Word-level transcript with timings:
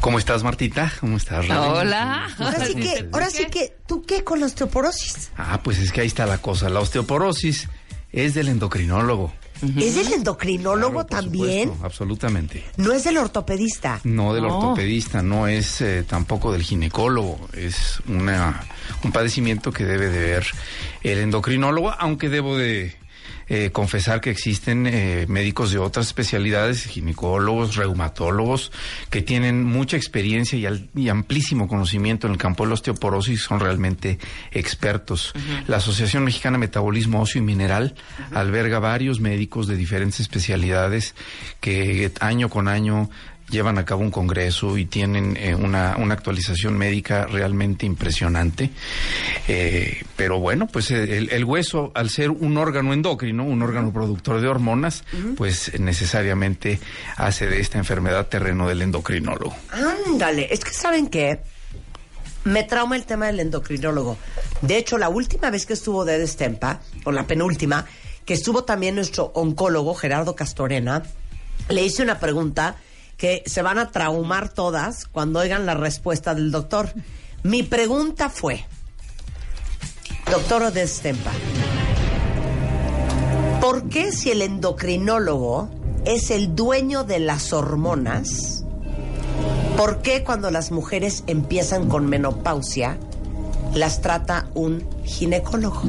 ¿Cómo 0.00 0.18
estás, 0.18 0.42
Martita? 0.44 0.92
¿Cómo 1.00 1.16
estás, 1.16 1.48
Raven? 1.48 1.70
Hola. 1.70 2.28
Ahora 2.38 2.64
sí 2.66 2.74
que, 2.76 3.08
ahora 3.12 3.30
sí 3.30 3.46
que, 3.46 3.74
¿tú 3.86 4.02
qué 4.02 4.22
con 4.24 4.40
la 4.40 4.46
osteoporosis? 4.46 5.30
Ah, 5.36 5.60
pues 5.62 5.78
es 5.78 5.90
que 5.92 6.00
ahí 6.02 6.06
está 6.06 6.24
la 6.24 6.38
cosa. 6.38 6.68
La 6.68 6.80
osteoporosis 6.80 7.68
es 8.12 8.34
del 8.34 8.48
endocrinólogo. 8.48 9.32
¿Es 9.76 9.96
del 9.96 10.12
endocrinólogo 10.12 11.04
Claro, 11.04 11.08
por 11.08 11.16
también? 11.24 11.62
supuesto, 11.64 11.84
absolutamente. 11.86 12.64
No 12.76 12.92
es 12.92 13.02
del 13.02 13.18
ortopedista. 13.18 14.00
No 14.04 14.32
del 14.32 14.44
No. 14.44 14.58
ortopedista, 14.58 15.20
no 15.20 15.48
es 15.48 15.80
eh, 15.80 16.04
tampoco 16.08 16.52
del 16.52 16.62
ginecólogo. 16.62 17.48
Es 17.52 18.00
una, 18.06 18.62
un 19.02 19.10
padecimiento 19.10 19.72
que 19.72 19.84
debe 19.84 20.10
de 20.10 20.20
ver 20.20 20.46
el 21.02 21.18
endocrinólogo, 21.18 21.90
aunque 21.98 22.28
debo 22.28 22.56
de 22.56 22.96
eh, 23.48 23.70
confesar 23.70 24.20
que 24.20 24.30
existen 24.30 24.86
eh, 24.86 25.26
médicos 25.28 25.70
de 25.72 25.78
otras 25.78 26.06
especialidades, 26.06 26.84
ginecólogos, 26.84 27.76
reumatólogos, 27.76 28.72
que 29.10 29.22
tienen 29.22 29.64
mucha 29.64 29.96
experiencia 29.96 30.58
y, 30.58 30.66
al- 30.66 30.88
y 30.94 31.08
amplísimo 31.08 31.66
conocimiento 31.68 32.26
en 32.26 32.34
el 32.34 32.38
campo 32.38 32.64
de 32.64 32.68
la 32.68 32.74
osteoporosis, 32.74 33.40
son 33.42 33.60
realmente 33.60 34.18
expertos. 34.52 35.32
La 35.66 35.78
Asociación 35.78 36.24
Mexicana 36.24 36.56
de 36.56 36.60
Metabolismo 36.60 37.22
Óseo 37.22 37.40
y 37.40 37.44
Mineral 37.44 37.94
alberga 38.34 38.78
varios 38.78 39.20
médicos 39.20 39.66
de 39.66 39.76
diferentes 39.76 40.20
especialidades 40.20 41.14
que 41.60 42.10
año 42.20 42.48
con 42.48 42.68
año 42.68 43.08
llevan 43.50 43.78
a 43.78 43.84
cabo 43.84 44.02
un 44.02 44.10
congreso 44.10 44.76
y 44.76 44.84
tienen 44.84 45.36
eh, 45.36 45.54
una, 45.54 45.96
una 45.98 46.14
actualización 46.14 46.76
médica 46.76 47.26
realmente 47.26 47.86
impresionante. 47.86 48.70
Eh, 49.46 50.02
pero 50.16 50.38
bueno, 50.38 50.66
pues 50.66 50.90
eh, 50.90 51.18
el, 51.18 51.30
el 51.30 51.44
hueso, 51.44 51.90
al 51.94 52.10
ser 52.10 52.30
un 52.30 52.56
órgano 52.56 52.92
endocrino, 52.92 53.44
un 53.44 53.62
órgano 53.62 53.92
productor 53.92 54.40
de 54.40 54.48
hormonas, 54.48 55.04
pues 55.36 55.78
necesariamente 55.78 56.80
hace 57.16 57.46
de 57.46 57.60
esta 57.60 57.78
enfermedad 57.78 58.26
terreno 58.26 58.68
del 58.68 58.82
endocrinólogo. 58.82 59.54
Ándale, 60.06 60.48
es 60.50 60.64
que 60.64 60.72
¿saben 60.72 61.08
qué? 61.08 61.40
Me 62.44 62.64
trauma 62.64 62.96
el 62.96 63.04
tema 63.04 63.26
del 63.26 63.40
endocrinólogo. 63.40 64.16
De 64.62 64.76
hecho, 64.76 64.96
la 64.98 65.08
última 65.08 65.50
vez 65.50 65.66
que 65.66 65.74
estuvo 65.74 66.04
de 66.04 66.18
Destempa, 66.18 66.80
o 67.04 67.12
la 67.12 67.26
penúltima, 67.26 67.84
que 68.24 68.34
estuvo 68.34 68.64
también 68.64 68.94
nuestro 68.94 69.32
oncólogo, 69.34 69.94
Gerardo 69.94 70.34
Castorena, 70.34 71.02
le 71.68 71.82
hice 71.84 72.02
una 72.02 72.18
pregunta 72.18 72.76
que 73.18 73.42
se 73.44 73.60
van 73.60 73.78
a 73.78 73.90
traumar 73.90 74.48
todas 74.48 75.04
cuando 75.04 75.40
oigan 75.40 75.66
la 75.66 75.74
respuesta 75.74 76.34
del 76.34 76.50
doctor. 76.50 76.94
Mi 77.42 77.62
pregunta 77.62 78.30
fue, 78.30 78.64
doctor 80.30 80.72
Destempa, 80.72 81.32
¿por 83.60 83.90
qué 83.90 84.10
si 84.12 84.30
el 84.30 84.40
endocrinólogo 84.40 85.68
es 86.06 86.30
el 86.30 86.56
dueño 86.56 87.04
de 87.04 87.18
las 87.18 87.52
hormonas, 87.52 88.64
¿Por 89.78 90.02
qué 90.02 90.24
cuando 90.24 90.50
las 90.50 90.72
mujeres 90.72 91.22
empiezan 91.28 91.88
con 91.88 92.08
menopausia 92.08 92.98
las 93.74 94.00
trata 94.00 94.48
un 94.54 94.84
ginecólogo? 95.04 95.82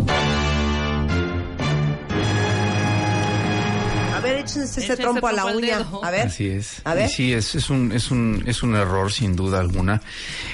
Échense 4.49 4.81
ese 4.81 4.97
trompo 4.97 5.27
a 5.27 5.31
la 5.31 5.45
uña. 5.45 5.85
A 6.01 6.11
ver. 6.11 6.27
Así 6.27 6.47
es. 6.47 6.81
A 6.83 6.93
ver. 6.93 7.09
Sí, 7.09 7.33
es, 7.33 7.55
es, 7.55 7.69
un, 7.69 7.91
es, 7.91 8.11
un, 8.11 8.43
es 8.45 8.63
un 8.63 8.75
error 8.75 9.11
sin 9.11 9.35
duda 9.35 9.59
alguna. 9.59 10.01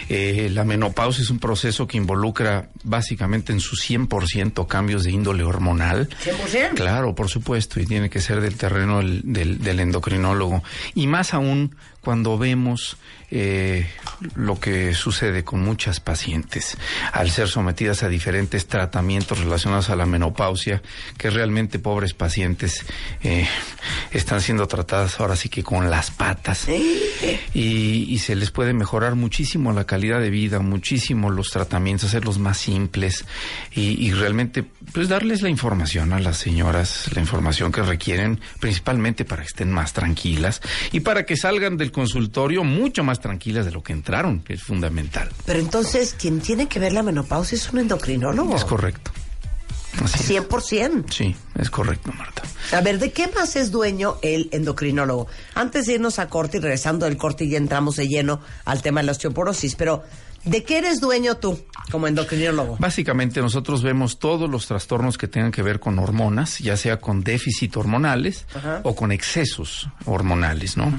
Eh, 0.09 0.49
la 0.51 0.63
menopausia 0.63 1.21
es 1.21 1.29
un 1.29 1.39
proceso 1.39 1.87
que 1.87 1.97
involucra 1.97 2.69
básicamente 2.83 3.53
en 3.53 3.59
su 3.59 3.75
100% 3.75 4.67
cambios 4.67 5.03
de 5.03 5.11
índole 5.11 5.43
hormonal. 5.43 6.09
100%. 6.23 6.73
Claro, 6.75 7.15
por 7.15 7.29
supuesto, 7.29 7.79
y 7.79 7.85
tiene 7.85 8.09
que 8.09 8.21
ser 8.21 8.41
del 8.41 8.55
terreno 8.55 8.99
del, 8.99 9.21
del, 9.23 9.59
del 9.59 9.79
endocrinólogo. 9.79 10.63
Y 10.93 11.07
más 11.07 11.33
aún 11.33 11.75
cuando 12.05 12.37
vemos 12.37 12.97
eh, 13.31 13.87
lo 14.35 14.59
que 14.59 14.93
sucede 14.93 15.43
con 15.43 15.59
muchas 15.59 15.99
pacientes 15.99 16.77
al 17.11 17.31
ser 17.31 17.47
sometidas 17.47 18.03
a 18.03 18.09
diferentes 18.09 18.67
tratamientos 18.67 19.39
relacionados 19.39 19.89
a 19.89 19.95
la 19.95 20.05
menopausia, 20.05 20.83
que 21.17 21.31
realmente 21.31 21.79
pobres 21.79 22.13
pacientes 22.13 22.85
eh, 23.23 23.47
están 24.11 24.41
siendo 24.41 24.67
tratadas 24.67 25.19
ahora 25.19 25.35
sí 25.35 25.49
que 25.49 25.63
con 25.63 25.89
las 25.89 26.11
patas. 26.11 26.67
Y, 27.53 28.05
y 28.07 28.19
se 28.19 28.35
les 28.35 28.51
puede 28.51 28.73
mejorar 28.73 29.15
muchísimo 29.15 29.73
la 29.73 29.85
calidad 29.85 30.21
de 30.21 30.29
vida, 30.29 30.59
muchísimo 30.59 31.31
los 31.31 31.49
tratamientos, 31.49 32.09
hacerlos 32.09 32.37
más 32.37 32.59
simples 32.59 33.25
y, 33.73 34.05
y 34.05 34.11
realmente 34.11 34.63
pues 34.93 35.09
darles 35.09 35.41
la 35.41 35.49
información 35.49 36.13
a 36.13 36.19
las 36.19 36.37
señoras, 36.37 37.09
la 37.15 37.21
información 37.21 37.71
que 37.71 37.81
requieren 37.81 38.39
principalmente 38.59 39.25
para 39.25 39.41
que 39.41 39.47
estén 39.47 39.71
más 39.71 39.93
tranquilas 39.93 40.61
y 40.91 40.99
para 40.99 41.25
que 41.25 41.35
salgan 41.35 41.77
del 41.77 41.91
consultorio 41.95 42.65
mucho 42.65 43.05
más 43.05 43.21
tranquilas 43.21 43.65
de 43.65 43.71
lo 43.71 43.81
que 43.81 43.93
entraron, 43.93 44.41
que 44.41 44.55
es 44.55 44.61
fundamental. 44.61 45.29
Pero 45.45 45.59
entonces, 45.59 46.13
quien 46.13 46.41
tiene 46.41 46.67
que 46.67 46.77
ver 46.77 46.91
la 46.91 47.03
menopausia 47.03 47.55
es 47.55 47.71
un 47.71 47.79
endocrinólogo. 47.79 48.53
Es 48.53 48.65
correcto. 48.65 49.11
Así 50.03 50.35
es. 50.35 50.43
100%. 50.43 51.05
Sí, 51.09 51.33
es 51.57 51.69
correcto, 51.69 52.11
Marta. 52.11 52.41
A 52.73 52.81
ver, 52.81 52.99
¿de 52.99 53.13
qué 53.13 53.29
más 53.29 53.55
es 53.55 53.71
dueño 53.71 54.17
el 54.21 54.49
endocrinólogo? 54.51 55.27
Antes 55.53 55.85
de 55.85 55.93
irnos 55.93 56.19
a 56.19 56.27
corte 56.27 56.57
y 56.57 56.59
regresando 56.59 57.05
del 57.05 57.15
corte 57.15 57.47
ya 57.47 57.57
entramos 57.57 57.95
de 57.95 58.09
lleno 58.09 58.41
al 58.65 58.81
tema 58.81 58.99
de 58.99 59.05
la 59.05 59.13
osteoporosis, 59.13 59.75
pero 59.75 60.03
¿de 60.45 60.63
qué 60.63 60.77
eres 60.77 60.99
dueño 61.01 61.37
tú 61.37 61.59
como 61.91 62.07
endocrinólogo? 62.07 62.77
Básicamente 62.79 63.41
nosotros 63.41 63.83
vemos 63.83 64.19
todos 64.19 64.49
los 64.49 64.67
trastornos 64.67 65.17
que 65.17 65.27
tengan 65.27 65.51
que 65.51 65.61
ver 65.61 65.79
con 65.79 65.99
hormonas, 65.99 66.59
ya 66.59 66.77
sea 66.77 66.97
con 66.97 67.23
déficit 67.23 67.75
hormonales 67.77 68.45
Ajá. 68.55 68.81
o 68.83 68.95
con 68.95 69.11
excesos 69.11 69.89
hormonales, 70.05 70.77
¿no? 70.77 70.91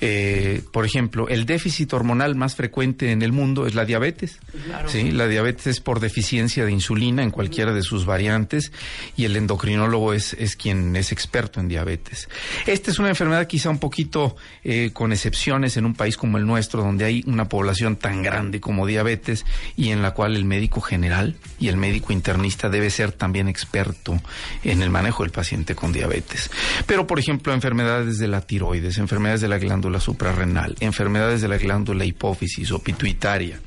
Eh, 0.00 0.62
por 0.72 0.84
ejemplo, 0.84 1.28
el 1.28 1.46
déficit 1.46 1.92
hormonal 1.92 2.34
más 2.34 2.54
frecuente 2.54 3.12
en 3.12 3.22
el 3.22 3.32
mundo 3.32 3.66
es 3.66 3.74
la 3.74 3.84
diabetes. 3.84 4.38
Sí, 4.86 5.10
la 5.10 5.28
diabetes 5.28 5.66
es 5.66 5.80
por 5.80 6.00
deficiencia 6.00 6.64
de 6.64 6.72
insulina 6.72 7.22
en 7.22 7.30
cualquiera 7.30 7.72
de 7.72 7.82
sus 7.82 8.06
variantes 8.06 8.72
y 9.16 9.24
el 9.24 9.36
endocrinólogo 9.36 10.12
es, 10.12 10.34
es 10.34 10.56
quien 10.56 10.96
es 10.96 11.12
experto 11.12 11.60
en 11.60 11.68
diabetes. 11.68 12.28
Esta 12.66 12.90
es 12.90 12.98
una 12.98 13.08
enfermedad 13.08 13.46
quizá 13.46 13.70
un 13.70 13.78
poquito 13.78 14.36
eh, 14.64 14.90
con 14.92 15.12
excepciones 15.12 15.76
en 15.76 15.84
un 15.84 15.94
país 15.94 16.16
como 16.16 16.38
el 16.38 16.46
nuestro, 16.46 16.82
donde 16.82 17.04
hay 17.04 17.22
una 17.26 17.48
población 17.48 17.96
tan 17.96 18.22
grande 18.22 18.60
como 18.60 18.71
diabetes 18.86 19.44
y 19.76 19.90
en 19.90 20.02
la 20.02 20.12
cual 20.12 20.36
el 20.36 20.44
médico 20.44 20.80
general 20.80 21.36
y 21.58 21.68
el 21.68 21.76
médico 21.76 22.12
internista 22.12 22.68
debe 22.68 22.90
ser 22.90 23.12
también 23.12 23.48
experto 23.48 24.20
en 24.64 24.82
el 24.82 24.90
manejo 24.90 25.22
del 25.22 25.32
paciente 25.32 25.74
con 25.74 25.92
diabetes. 25.92 26.50
Pero, 26.86 27.06
por 27.06 27.18
ejemplo, 27.18 27.52
enfermedades 27.52 28.18
de 28.18 28.28
la 28.28 28.40
tiroides, 28.40 28.98
enfermedades 28.98 29.40
de 29.40 29.48
la 29.48 29.58
glándula 29.58 30.00
suprarrenal, 30.00 30.76
enfermedades 30.80 31.40
de 31.42 31.48
la 31.48 31.58
glándula 31.58 32.04
hipófisis 32.04 32.70
o 32.72 32.78
pituitaria. 32.78 33.60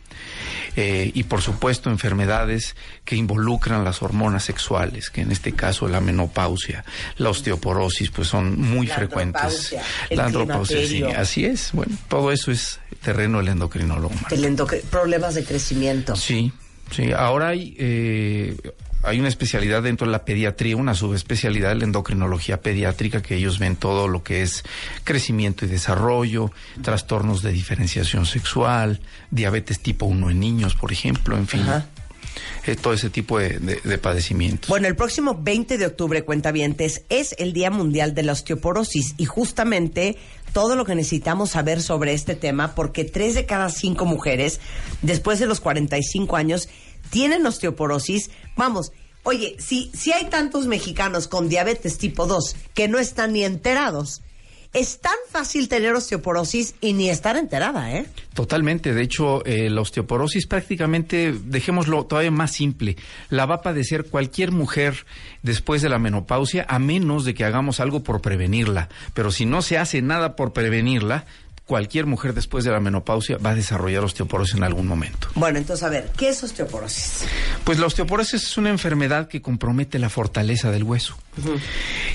eh, 0.76 1.12
y 1.14 1.24
por 1.24 1.42
supuesto 1.42 1.90
enfermedades 1.90 2.76
que 3.06 3.16
involucran 3.16 3.84
las 3.84 4.02
hormonas 4.02 4.44
sexuales, 4.44 5.10
que 5.10 5.22
en 5.22 5.32
este 5.32 5.54
caso 5.54 5.88
la 5.88 6.02
menopausia, 6.02 6.84
la 7.18 7.30
osteoporosis, 7.30 8.10
pues 8.12 8.28
son 8.28 8.60
muy 8.60 8.88
La 8.88 8.96
frecuentes. 8.96 9.76
La 10.10 10.26
andropausia, 10.26 10.86
sí, 10.86 11.04
así 11.04 11.46
es. 11.46 11.72
Bueno, 11.74 11.96
todo 12.10 12.32
eso 12.32 12.52
es 12.52 12.80
terreno 13.06 13.38
del 13.38 13.50
endocrinólogo. 13.50 14.16
El 14.32 14.58
problemas 14.90 15.36
de 15.36 15.46
crecimiento. 15.46 16.16
Sí, 16.16 16.52
sí. 16.90 17.12
Ahora 17.12 17.50
hay, 17.50 17.76
eh, 17.78 18.58
hay 19.04 19.20
una 19.20 19.28
especialidad 19.28 19.84
dentro 19.84 20.08
de 20.08 20.12
la 20.12 20.26
pediatría, 20.26 20.76
una 20.76 20.96
subespecialidad 20.96 21.70
de 21.70 21.76
la 21.76 21.84
endocrinología 21.84 22.62
pediátrica, 22.62 23.22
que 23.22 23.36
ellos 23.36 23.60
ven 23.60 23.76
todo 23.76 24.08
lo 24.08 24.24
que 24.24 24.42
es 24.42 24.64
crecimiento 25.04 25.66
y 25.66 25.68
desarrollo, 25.68 26.52
trastornos 26.82 27.44
de 27.44 27.52
diferenciación 27.52 28.26
sexual, 28.26 29.00
diabetes 29.30 29.80
tipo 29.80 30.08
1 30.08 30.32
en 30.32 30.40
niños, 30.40 30.74
por 30.74 30.92
ejemplo, 30.92 31.38
en 31.38 31.48
fin. 31.48 31.62
Ajá. 31.62 31.86
Eh, 32.66 32.76
todo 32.76 32.94
ese 32.94 33.10
tipo 33.10 33.38
de, 33.40 33.60
de- 33.60 33.80
de 33.84 33.98
padecimientos. 33.98 34.70
Bueno, 34.70 34.88
el 34.88 34.96
próximo 34.96 35.40
20 35.42 35.78
de 35.78 35.86
octubre, 35.86 36.24
cuentavientes, 36.24 37.04
es 37.10 37.36
el 37.38 37.54
Día 37.54 37.70
Mundial 37.72 38.14
de 38.16 38.24
la 38.24 38.32
Osteoporosis 38.34 39.14
y 39.18 39.26
justamente 39.26 40.18
todo 40.54 40.76
lo 40.76 40.86
que 40.86 40.96
necesitamos 40.96 41.52
saber 41.52 41.82
sobre 41.82 42.14
este 42.14 42.36
tema, 42.36 42.76
porque 42.76 43.04
tres 43.04 43.36
de 43.36 43.46
cada 43.46 43.70
cinco 43.70 44.06
mujeres, 44.06 44.60
después 45.02 45.40
de 45.40 45.46
los 45.48 45.60
45 45.60 46.36
años, 46.38 46.70
tienen 47.10 47.46
osteoporosis. 47.46 48.30
Vamos, 48.56 48.92
oye, 49.24 49.56
si, 49.60 49.92
si 49.94 50.12
hay 50.14 50.26
tantos 50.30 50.66
mexicanos 50.66 51.28
con 51.28 51.50
diabetes 51.50 51.98
tipo 51.98 52.26
2 52.26 52.56
que 52.74 52.88
no 52.88 53.00
están 53.00 53.34
ni 53.34 53.44
enterados, 53.44 54.22
es 54.76 55.00
tan 55.00 55.16
fácil 55.30 55.70
tener 55.70 55.94
osteoporosis 55.94 56.76
y 56.82 56.92
ni 56.92 57.10
estar 57.10 57.38
enterada, 57.38 57.94
¿eh? 57.94 58.06
Totalmente. 58.34 58.94
De 58.94 59.02
hecho, 59.02 59.44
eh, 59.46 59.70
la 59.70 59.80
osteoporosis 59.80 60.48
prácticamente, 60.48 61.34
dejémoslo 61.46 62.06
todavía 62.06 62.30
más 62.30 62.52
simple, 62.52 62.98
la 63.30 63.46
va 63.46 63.56
a 63.56 63.62
padecer 63.62 64.04
cualquier 64.04 64.52
mujer 64.52 65.06
después 65.44 65.82
de 65.82 65.88
la 65.88 65.98
menopausia, 65.98 66.66
a 66.68 66.78
menos 66.78 67.24
de 67.24 67.34
que 67.34 67.46
hagamos 67.46 67.80
algo 67.80 68.04
por 68.04 68.22
prevenirla. 68.22 68.90
Pero 69.14 69.32
si 69.32 69.46
no 69.46 69.62
se 69.62 69.78
hace 69.78 70.02
nada 70.02 70.36
por 70.36 70.52
prevenirla, 70.52 71.26
cualquier 71.66 72.06
mujer 72.06 72.34
después 72.34 72.64
de 72.64 72.72
la 72.72 72.80
menopausia 72.80 73.38
va 73.38 73.52
a 73.52 73.56
desarrollar 73.56 74.04
osteoporosis 74.04 74.56
en 74.56 74.64
algún 74.64 74.88
momento. 74.88 75.28
Bueno, 75.34 75.58
entonces, 75.58 75.84
a 75.84 75.90
ver, 75.90 76.12
¿qué 76.16 76.30
es 76.30 76.44
osteoporosis? 76.44 77.26
Pues 77.64 77.80
la 77.80 77.88
osteoporosis 77.88 78.44
es 78.44 78.58
una 78.58 78.70
enfermedad 78.70 79.28
que 79.28 79.42
compromete 79.42 79.98
la 79.98 80.10
fortaleza 80.10 80.72
del 80.72 80.84
hueso. 80.84 81.18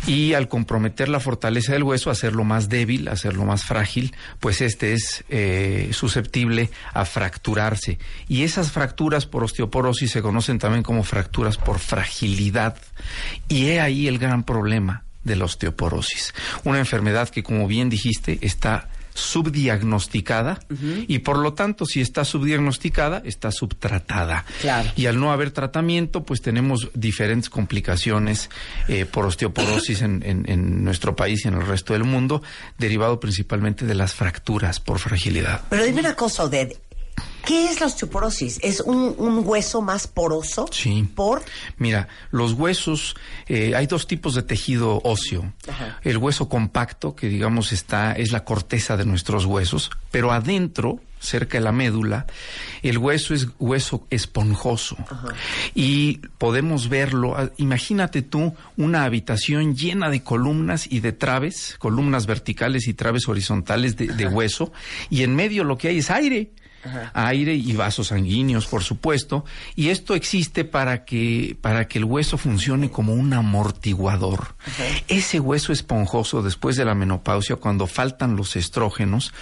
Y 0.07 0.33
al 0.33 0.49
comprometer 0.49 1.09
la 1.09 1.21
fortaleza 1.21 1.73
del 1.73 1.83
hueso, 1.83 2.11
hacerlo 2.11 2.45
más 2.45 2.69
débil, 2.69 3.09
hacerlo 3.09 3.45
más 3.45 3.65
frágil, 3.65 4.15
pues 4.39 4.61
este 4.61 4.95
es 4.95 5.25
eh, 5.29 5.91
susceptible 5.93 6.71
a 6.95 7.05
fracturarse. 7.05 7.99
Y 8.29 8.45
esas 8.45 8.71
fracturas 8.71 9.27
por 9.27 9.45
osteoporosis 9.45 10.13
se 10.13 10.23
conocen 10.23 10.59
también 10.59 10.83
como 10.83 11.03
fracturas 11.03 11.57
por 11.59 11.81
fragilidad. 11.81 12.77
Y 13.49 13.67
he 13.67 13.81
ahí 13.81 14.07
el 14.07 14.19
gran 14.19 14.45
problema 14.45 15.05
de 15.25 15.37
la 15.37 15.45
osteoporosis. 15.45 16.35
Una 16.65 16.79
enfermedad 16.79 17.29
que, 17.29 17.43
como 17.43 17.67
bien 17.67 17.91
dijiste, 17.91 18.39
está 18.41 18.89
subdiagnosticada 19.15 20.61
y 21.09 21.19
por 21.21 21.39
lo 21.39 21.55
tanto 21.55 21.85
si 21.85 22.01
está 22.01 22.25
subdiagnosticada 22.25 23.23
está 23.25 23.51
subtratada. 23.51 24.45
Y 24.97 25.07
al 25.07 25.19
no 25.19 25.33
haber 25.33 25.51
tratamiento 25.51 26.25
pues 26.25 26.41
tenemos 26.41 26.89
diferentes 26.95 27.51
complicaciones 27.51 28.51
eh, 28.89 29.07
por 29.07 29.27
osteoporosis 29.27 30.03
en, 30.03 30.23
en, 30.25 30.85
nuestro 30.85 31.17
país 31.17 31.45
y 31.45 31.49
en 31.49 31.55
el 31.55 31.67
resto 31.67 31.93
del 31.93 32.05
mundo 32.05 32.43
derivado 32.79 33.21
principalmente 33.21 33.87
de 33.87 33.95
las 33.95 34.15
fracturas 34.15 34.81
por 34.81 34.99
fragilidad. 34.99 35.63
Pero 35.69 35.85
dime 35.85 36.01
una 36.01 36.15
cosa 36.15 36.45
Oded 36.45 36.73
¿Qué 37.45 37.67
es 37.67 37.81
la 37.81 37.87
osteoporosis? 37.87 38.59
¿Es 38.63 38.81
un, 38.81 39.43
hueso 39.45 39.83
más 39.83 40.07
poroso? 40.07 40.67
Sí. 40.71 41.09
¿Por? 41.15 41.43
Mira, 41.79 42.09
los 42.31 42.53
huesos, 42.53 43.15
eh, 43.47 43.75
hay 43.75 43.87
dos 43.87 44.07
tipos 44.07 44.35
de 44.35 44.43
tejido 44.43 45.01
óseo. 45.05 45.53
El 46.03 46.19
hueso 46.19 46.49
compacto, 46.49 47.15
que 47.15 47.29
digamos 47.29 47.73
está, 47.73 48.13
es 48.13 48.33
la 48.33 48.45
corteza 48.45 48.97
de 48.97 49.05
nuestros 49.05 49.45
huesos, 49.45 49.91
pero 50.11 50.33
adentro, 50.33 51.01
cerca 51.21 51.59
de 51.59 51.65
la 51.65 51.73
médula, 51.73 52.27
el 52.83 52.99
hueso 52.99 53.35
es 53.35 53.49
hueso 53.59 54.07
esponjoso. 54.11 54.97
Y 55.75 56.19
podemos 56.39 56.89
verlo, 56.89 57.37
ah, 57.37 57.51
imagínate 57.59 58.23
tú 58.23 58.55
una 58.77 59.05
habitación 59.05 59.77
llena 59.77 60.11
de 60.11 60.23
columnas 60.23 60.87
y 60.91 61.01
de 61.01 61.13
traves, 61.13 61.77
columnas 61.79 62.27
verticales 62.27 62.89
y 62.89 62.95
traves 62.95 63.29
horizontales 63.29 63.97
de 63.97 64.27
hueso, 64.27 64.73
y 65.11 65.23
en 65.23 65.37
medio 65.37 65.63
lo 65.65 65.79
que 65.79 65.89
hay 65.89 65.99
es 65.99 66.11
aire. 66.11 66.51
Aire 67.13 67.55
y 67.55 67.75
vasos 67.75 68.09
sanguíneos, 68.09 68.67
por 68.67 68.83
supuesto, 68.83 69.45
y 69.77 69.89
esto 69.89 70.15
existe 70.15 70.65
para 70.65 71.05
que, 71.05 71.57
para 71.61 71.87
que 71.87 71.99
el 71.99 72.05
hueso 72.05 72.39
funcione 72.39 72.91
como 72.91 73.13
un 73.13 73.35
amortiguador. 73.35 74.55
Ese 75.07 75.41
hueso 75.41 75.75
esponjoso 75.75 76.43
después 76.43 76.77
de 76.77 76.87
la 76.87 76.95
menopausia, 76.95 77.57
cuando 77.57 77.87
faltan 77.87 78.35
los 78.35 78.57
estrógenos, 78.57 79.35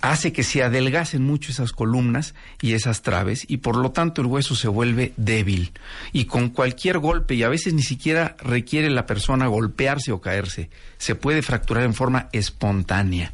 hace 0.00 0.32
que 0.32 0.42
se 0.42 0.62
adelgacen 0.62 1.22
mucho 1.22 1.52
esas 1.52 1.72
columnas 1.72 2.34
y 2.60 2.74
esas 2.74 3.02
traves 3.02 3.44
y 3.48 3.58
por 3.58 3.76
lo 3.76 3.92
tanto 3.92 4.20
el 4.20 4.26
hueso 4.26 4.54
se 4.54 4.68
vuelve 4.68 5.12
débil 5.16 5.72
y 6.12 6.24
con 6.24 6.50
cualquier 6.50 6.98
golpe 6.98 7.34
y 7.34 7.42
a 7.42 7.48
veces 7.48 7.74
ni 7.74 7.82
siquiera 7.82 8.36
requiere 8.40 8.90
la 8.90 9.06
persona 9.06 9.46
golpearse 9.46 10.12
o 10.12 10.20
caerse, 10.20 10.70
se 10.98 11.14
puede 11.14 11.42
fracturar 11.42 11.84
en 11.84 11.94
forma 11.94 12.28
espontánea 12.32 13.32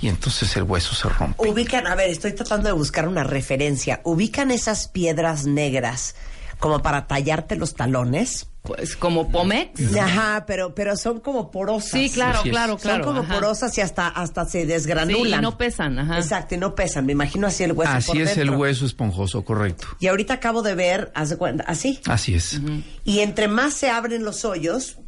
y 0.00 0.08
entonces 0.08 0.56
el 0.56 0.64
hueso 0.64 0.94
se 0.94 1.08
rompe. 1.08 1.48
Ubican, 1.48 1.86
a 1.86 1.94
ver, 1.94 2.10
estoy 2.10 2.32
tratando 2.32 2.68
de 2.68 2.74
buscar 2.74 3.08
una 3.08 3.24
referencia, 3.24 4.00
ubican 4.04 4.50
esas 4.50 4.88
piedras 4.88 5.46
negras 5.46 6.14
como 6.58 6.82
para 6.82 7.06
tallarte 7.06 7.56
los 7.56 7.74
talones. 7.74 8.48
Pues 8.68 8.96
como 8.96 9.30
Pomex. 9.30 9.96
Ajá, 9.96 10.44
pero, 10.46 10.74
pero 10.74 10.94
son 10.94 11.20
como 11.20 11.50
porosas. 11.50 11.90
Sí, 11.90 12.10
claro, 12.10 12.42
claro, 12.42 12.76
claro. 12.76 13.02
Son 13.02 13.14
como 13.14 13.26
porosas 13.26 13.76
y 13.78 13.80
hasta, 13.80 14.08
hasta 14.08 14.44
se 14.44 14.66
desgranulan. 14.66 15.32
Sí, 15.32 15.38
y 15.38 15.40
no 15.40 15.56
pesan, 15.56 15.98
ajá. 15.98 16.18
Exacto, 16.18 16.54
y 16.54 16.58
no 16.58 16.74
pesan. 16.74 17.06
Me 17.06 17.12
imagino 17.12 17.46
así 17.46 17.64
el 17.64 17.72
hueso. 17.72 17.90
Así 17.90 18.20
es 18.20 18.36
el 18.36 18.50
hueso 18.50 18.84
esponjoso, 18.84 19.42
correcto. 19.42 19.86
Y 20.00 20.08
ahorita 20.08 20.34
acabo 20.34 20.60
de 20.60 20.74
ver, 20.74 21.10
haz 21.14 21.30
de 21.30 21.38
cuenta, 21.38 21.64
así. 21.66 21.98
Así 22.04 22.34
es. 22.34 22.60
Y 23.04 23.20
entre 23.20 23.48
más 23.48 23.72
se 23.72 23.88
abren 23.88 24.22
los 24.22 24.44
hoyos, 24.44 24.98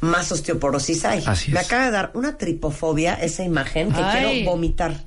más 0.00 0.32
osteoporosis 0.32 1.04
hay. 1.04 1.24
Así 1.26 1.52
Me 1.52 1.60
acaba 1.60 1.84
de 1.84 1.90
dar 1.90 2.10
una 2.14 2.36
tripofobia 2.36 3.14
esa 3.14 3.44
imagen 3.44 3.92
que 3.92 4.02
quiero 4.12 4.50
vomitar. 4.50 5.04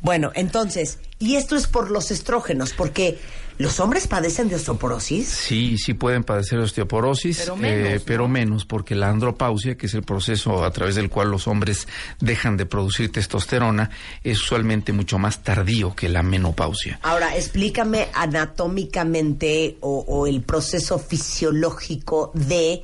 Bueno, 0.00 0.32
entonces, 0.34 0.98
y 1.18 1.36
esto 1.36 1.54
es 1.54 1.66
por 1.66 1.90
los 1.90 2.10
estrógenos, 2.10 2.72
porque 2.72 3.18
¿Los 3.58 3.80
hombres 3.80 4.08
padecen 4.08 4.48
de 4.48 4.56
osteoporosis? 4.56 5.28
Sí, 5.28 5.76
sí 5.76 5.94
pueden 5.94 6.24
padecer 6.24 6.58
de 6.58 6.64
osteoporosis, 6.64 7.38
pero 7.40 7.56
menos, 7.56 7.88
eh, 7.88 8.02
pero 8.04 8.26
menos, 8.26 8.64
porque 8.64 8.94
la 8.94 9.08
andropausia, 9.08 9.76
que 9.76 9.86
es 9.86 9.94
el 9.94 10.02
proceso 10.02 10.64
a 10.64 10.70
través 10.70 10.94
del 10.94 11.10
cual 11.10 11.30
los 11.30 11.46
hombres 11.46 11.86
dejan 12.18 12.56
de 12.56 12.66
producir 12.66 13.12
testosterona, 13.12 13.90
es 14.24 14.40
usualmente 14.40 14.92
mucho 14.92 15.18
más 15.18 15.42
tardío 15.42 15.94
que 15.94 16.08
la 16.08 16.22
menopausia. 16.22 16.98
Ahora, 17.02 17.36
explícame 17.36 18.08
anatómicamente 18.14 19.76
o 19.80 20.26
el 20.26 20.42
proceso 20.42 20.98
fisiológico 20.98 22.32
de 22.34 22.82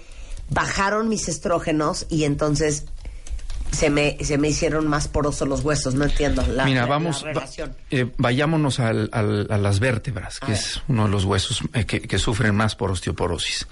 bajaron 0.50 1.08
mis 1.08 1.28
estrógenos 1.28 2.06
y 2.08 2.24
entonces 2.24 2.84
se 3.70 3.90
me, 3.90 4.16
se 4.22 4.38
me 4.38 4.48
hicieron 4.48 4.88
más 4.88 5.08
porosos 5.08 5.46
los 5.46 5.62
huesos, 5.62 5.94
no 5.94 6.04
entiendo 6.04 6.44
la, 6.46 6.64
Mira, 6.64 6.86
vamos, 6.86 7.24
eh, 7.90 8.10
vayámonos 8.16 8.80
a 8.80 8.92
las 8.92 9.80
vértebras, 9.80 10.40
que 10.40 10.52
es 10.52 10.82
uno 10.88 11.04
de 11.04 11.10
los 11.10 11.24
huesos 11.24 11.62
eh, 11.74 11.84
que, 11.84 12.18
sufren 12.18 12.54
más 12.54 12.74
por 12.74 12.90
osteoporosis. 12.90 13.66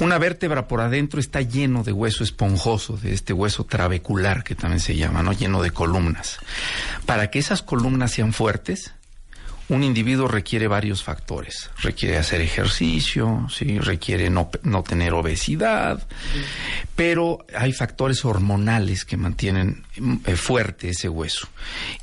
Una 0.00 0.18
vértebra 0.18 0.68
por 0.68 0.80
adentro 0.80 1.20
está 1.20 1.40
lleno 1.42 1.82
de 1.82 1.92
hueso 1.92 2.24
esponjoso, 2.24 2.96
de 2.96 3.12
este 3.12 3.32
hueso 3.32 3.64
trabecular 3.64 4.44
que 4.44 4.54
también 4.54 4.80
se 4.80 4.96
llama, 4.96 5.22
¿no? 5.22 5.32
Lleno 5.32 5.62
de 5.62 5.70
columnas. 5.70 6.38
Para 7.04 7.30
que 7.30 7.38
esas 7.38 7.62
columnas 7.62 8.12
sean 8.12 8.32
fuertes, 8.32 8.94
un 9.68 9.82
individuo 9.82 10.28
requiere 10.28 10.68
varios 10.68 11.02
factores. 11.02 11.70
Requiere 11.82 12.18
hacer 12.18 12.40
ejercicio, 12.40 13.46
requiere 13.80 14.28
no, 14.28 14.50
tener 14.86 15.14
obesidad, 15.14 16.06
pero 16.94 17.46
hay 17.56 17.72
factores 17.72 18.24
hormonales 18.24 19.04
que 19.04 19.16
mantienen 19.16 19.84
eh, 20.26 20.36
fuerte 20.36 20.90
ese 20.90 21.08
hueso. 21.08 21.48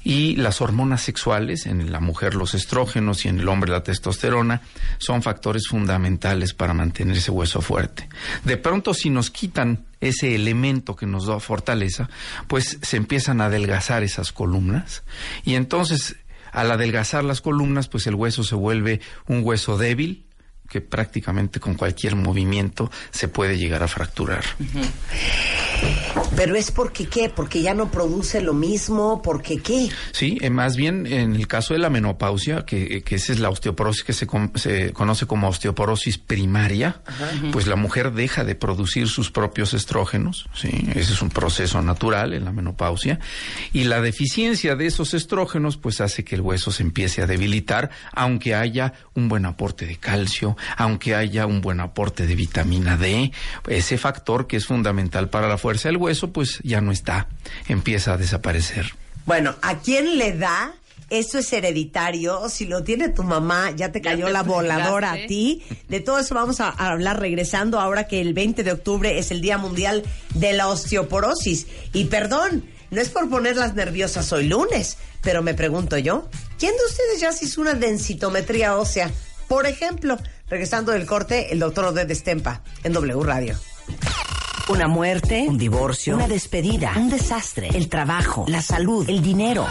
Y 0.03 0.35
las 0.37 0.61
hormonas 0.61 1.01
sexuales, 1.01 1.65
en 1.67 1.91
la 1.91 1.99
mujer 1.99 2.35
los 2.35 2.55
estrógenos 2.55 3.25
y 3.25 3.27
en 3.29 3.39
el 3.39 3.47
hombre 3.47 3.71
la 3.71 3.83
testosterona, 3.83 4.61
son 4.97 5.21
factores 5.21 5.67
fundamentales 5.67 6.53
para 6.53 6.73
mantener 6.73 7.17
ese 7.17 7.31
hueso 7.31 7.61
fuerte. 7.61 8.09
De 8.43 8.57
pronto, 8.57 8.93
si 8.93 9.09
nos 9.09 9.29
quitan 9.29 9.85
ese 9.99 10.33
elemento 10.33 10.95
que 10.95 11.05
nos 11.05 11.27
da 11.27 11.39
fortaleza, 11.39 12.09
pues 12.47 12.79
se 12.81 12.97
empiezan 12.97 13.39
a 13.39 13.45
adelgazar 13.45 14.01
esas 14.01 14.31
columnas 14.31 15.03
y 15.45 15.53
entonces 15.53 16.15
al 16.51 16.71
adelgazar 16.71 17.23
las 17.23 17.41
columnas, 17.41 17.87
pues 17.87 18.07
el 18.07 18.15
hueso 18.15 18.43
se 18.43 18.55
vuelve 18.55 19.01
un 19.27 19.41
hueso 19.43 19.77
débil, 19.77 20.25
que 20.71 20.79
prácticamente 20.79 21.59
con 21.59 21.75
cualquier 21.75 22.15
movimiento 22.15 22.89
se 23.11 23.27
puede 23.27 23.57
llegar 23.57 23.83
a 23.83 23.89
fracturar. 23.89 24.45
Pero 26.37 26.55
es 26.55 26.71
porque 26.71 27.07
qué, 27.07 27.27
porque 27.27 27.61
ya 27.61 27.73
no 27.73 27.91
produce 27.91 28.39
lo 28.39 28.53
mismo, 28.53 29.21
porque 29.21 29.57
qué. 29.57 29.89
Sí, 30.13 30.37
eh, 30.39 30.49
más 30.49 30.77
bien 30.77 31.05
en 31.07 31.35
el 31.35 31.47
caso 31.47 31.73
de 31.73 31.79
la 31.79 31.89
menopausia, 31.89 32.63
que, 32.65 33.03
que 33.03 33.15
esa 33.15 33.33
es 33.33 33.39
la 33.39 33.49
osteoporosis 33.49 34.03
que 34.05 34.13
se, 34.13 34.27
se 34.55 34.93
conoce 34.93 35.25
como 35.25 35.49
osteoporosis 35.49 36.17
primaria, 36.17 37.01
pues 37.51 37.67
la 37.67 37.75
mujer 37.75 38.13
deja 38.13 38.45
de 38.45 38.55
producir 38.55 39.09
sus 39.09 39.29
propios 39.29 39.73
estrógenos, 39.73 40.47
sí, 40.53 40.69
ese 40.95 41.11
es 41.13 41.21
un 41.21 41.29
proceso 41.29 41.81
natural 41.81 42.33
en 42.33 42.45
la 42.45 42.53
menopausia, 42.53 43.19
y 43.73 43.83
la 43.83 43.99
deficiencia 43.99 44.77
de 44.77 44.85
esos 44.85 45.13
estrógenos 45.13 45.75
pues 45.75 45.99
hace 45.99 46.23
que 46.23 46.35
el 46.35 46.41
hueso 46.41 46.71
se 46.71 46.83
empiece 46.83 47.21
a 47.21 47.27
debilitar, 47.27 47.89
aunque 48.13 48.55
haya 48.55 48.93
un 49.15 49.27
buen 49.27 49.45
aporte 49.45 49.85
de 49.85 49.97
calcio, 49.97 50.55
aunque 50.77 51.15
haya 51.15 51.45
un 51.45 51.61
buen 51.61 51.79
aporte 51.79 52.27
de 52.27 52.35
vitamina 52.35 52.97
D, 52.97 53.31
ese 53.67 53.97
factor 53.97 54.47
que 54.47 54.57
es 54.57 54.65
fundamental 54.65 55.29
para 55.29 55.47
la 55.47 55.57
fuerza 55.57 55.89
del 55.89 55.97
hueso, 55.97 56.31
pues 56.31 56.59
ya 56.63 56.81
no 56.81 56.91
está, 56.91 57.27
empieza 57.67 58.13
a 58.13 58.17
desaparecer. 58.17 58.93
Bueno, 59.25 59.55
¿a 59.61 59.79
quién 59.79 60.17
le 60.17 60.33
da? 60.33 60.73
Eso 61.11 61.39
es 61.39 61.51
hereditario. 61.51 62.47
Si 62.47 62.65
lo 62.65 62.83
tiene 62.83 63.09
tu 63.09 63.23
mamá, 63.23 63.71
ya 63.71 63.91
te 63.91 63.99
cayó 63.99 64.29
la 64.29 64.43
voladora 64.43 65.11
a 65.11 65.27
ti. 65.27 65.61
De 65.89 65.99
todo 65.99 66.19
eso 66.19 66.33
vamos 66.35 66.61
a, 66.61 66.69
hablar 66.69 67.19
regresando 67.19 67.81
ahora 67.81 68.07
que 68.07 68.21
el 68.21 68.33
20 68.33 68.63
de 68.63 68.71
octubre 68.71 69.19
es 69.19 69.29
el 69.29 69.41
Día 69.41 69.57
Mundial 69.57 70.03
de 70.35 70.53
la 70.53 70.69
Osteoporosis. 70.69 71.67
Y 71.91 72.05
perdón, 72.05 72.63
no 72.91 73.01
es 73.01 73.09
por 73.09 73.29
ponerlas 73.29 73.75
nerviosas 73.75 74.31
hoy 74.31 74.47
lunes, 74.47 74.97
pero 75.21 75.43
me 75.43 75.53
pregunto 75.53 75.97
yo, 75.97 76.29
¿quién 76.57 76.71
de 76.77 76.85
ustedes 76.85 77.19
ya 77.19 77.33
se 77.33 77.43
hizo 77.43 77.59
una 77.59 77.73
densitometría 77.73 78.77
ósea? 78.77 79.11
Por 79.49 79.65
ejemplo, 79.65 80.17
regresando 80.51 80.91
del 80.91 81.05
corte, 81.05 81.53
el 81.53 81.59
doctor 81.59 81.85
Oded 81.85 82.11
Estempa 82.11 82.61
en 82.83 82.91
W 82.91 83.23
Radio. 83.23 83.55
Una 84.67 84.87
muerte, 84.87 85.45
un 85.47 85.57
divorcio, 85.57 86.15
una 86.15 86.27
despedida, 86.27 86.91
un 86.97 87.09
desastre, 87.09 87.69
el 87.73 87.87
trabajo, 87.87 88.45
la 88.47 88.61
salud, 88.61 89.09
el 89.09 89.21
dinero. 89.21 89.65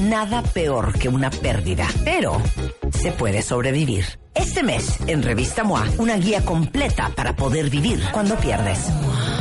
Nada 0.00 0.42
peor 0.42 0.98
que 0.98 1.08
una 1.08 1.30
pérdida, 1.30 1.86
pero 2.04 2.42
se 2.92 3.12
puede 3.12 3.42
sobrevivir. 3.42 4.04
Este 4.34 4.62
mes, 4.62 4.98
en 5.08 5.22
Revista 5.22 5.64
MOA, 5.64 5.84
una 5.98 6.16
guía 6.16 6.44
completa 6.44 7.10
para 7.16 7.34
poder 7.34 7.70
vivir 7.70 8.00
cuando 8.12 8.36
pierdes. 8.36 8.78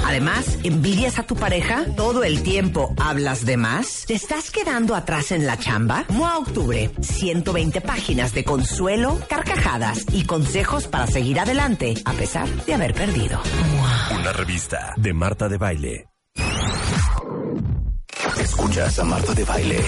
Además, 0.05 0.57
¿envidias 0.63 1.19
a 1.19 1.23
tu 1.23 1.35
pareja? 1.35 1.85
¿Todo 1.95 2.23
el 2.23 2.41
tiempo 2.41 2.95
hablas 2.99 3.45
de 3.45 3.57
más? 3.57 4.05
¿Te 4.07 4.15
estás 4.15 4.49
quedando 4.49 4.95
atrás 4.95 5.31
en 5.31 5.45
la 5.45 5.57
chamba? 5.57 6.05
MOA 6.09 6.39
Octubre, 6.39 6.89
120 6.99 7.81
páginas 7.81 8.33
de 8.33 8.43
consuelo, 8.43 9.19
carcajadas 9.29 10.05
y 10.11 10.25
consejos 10.25 10.87
para 10.87 11.05
seguir 11.05 11.39
adelante 11.39 11.93
a 12.05 12.13
pesar 12.13 12.49
de 12.65 12.73
haber 12.73 12.93
perdido. 12.95 13.39
Una 14.19 14.33
revista 14.33 14.93
de 14.97 15.13
Marta 15.13 15.47
de 15.47 15.57
Baile. 15.57 16.07
Escuchas 18.39 18.97
a 18.99 19.03
Marta 19.03 19.33
de 19.33 19.43
Baile 19.43 19.83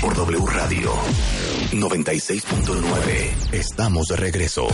por 0.00 0.14
W 0.14 0.46
Radio 0.46 0.92
96.9. 1.72 3.52
Estamos 3.52 4.08
de 4.08 4.16
regreso. 4.16 4.68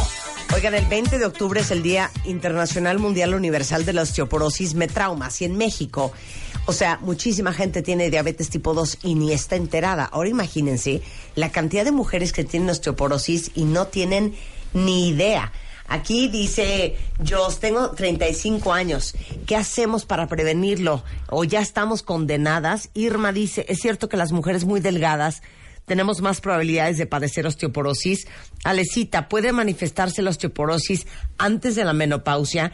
Oigan, 0.55 0.75
el 0.75 0.85
20 0.87 1.19
de 1.19 1.25
octubre 1.25 1.61
es 1.61 1.71
el 1.71 1.83
Día 1.83 2.11
Internacional 2.25 2.99
Mundial 2.99 3.35
Universal 3.35 3.85
de 3.85 3.93
la 3.95 4.03
Osteoporosis 4.03 4.75
Me 4.75 4.87
Traumas 4.87 5.41
y 5.41 5.47
en 5.47 5.57
México, 5.57 6.13
o 6.67 6.73
sea, 6.73 6.99
muchísima 7.01 7.53
gente 7.53 7.83
tiene 7.83 8.11
diabetes 8.11 8.51
tipo 8.51 8.75
2 8.75 8.99
y 9.03 9.15
ni 9.15 9.33
está 9.33 9.57
enterada. 9.57 10.05
Ahora 10.05 10.29
imagínense 10.29 11.03
la 11.35 11.51
cantidad 11.51 11.85
de 11.85 11.93
mujeres 11.93 12.33
que 12.33 12.45
tienen 12.45 12.71
osteoporosis 12.71 13.53
y 13.55 13.65
no 13.65 13.87
tienen 13.87 14.35
ni 14.75 15.09
idea. 15.09 15.53
Aquí 15.87 16.29
dice, 16.29 16.97
yo 17.21 17.49
tengo 17.61 17.91
35 17.91 18.73
años, 18.73 19.15
¿qué 19.47 19.55
hacemos 19.55 20.07
para 20.07 20.29
prevenirlo? 20.29 21.05
¿O 21.29 21.45
ya 21.45 21.61
estamos 21.61 22.03
condenadas? 22.03 22.91
Irma 22.95 23.33
dice, 23.33 23.67
es 23.69 23.81
cierto 23.81 24.09
que 24.09 24.17
las 24.17 24.33
mujeres 24.33 24.65
muy 24.65 24.81
delgadas 24.81 25.43
tenemos 25.85 26.23
más 26.23 26.41
probabilidades 26.41 26.97
de 26.97 27.07
padecer 27.07 27.47
osteoporosis. 27.47 28.27
Alecita, 28.65 29.29
¿puede 29.29 29.53
manifestarse 29.53 30.23
la 30.23 30.31
osteoporosis 30.31 31.07
antes 31.37 31.75
de 31.75 31.85
la 31.85 31.93
menopausia? 31.93 32.73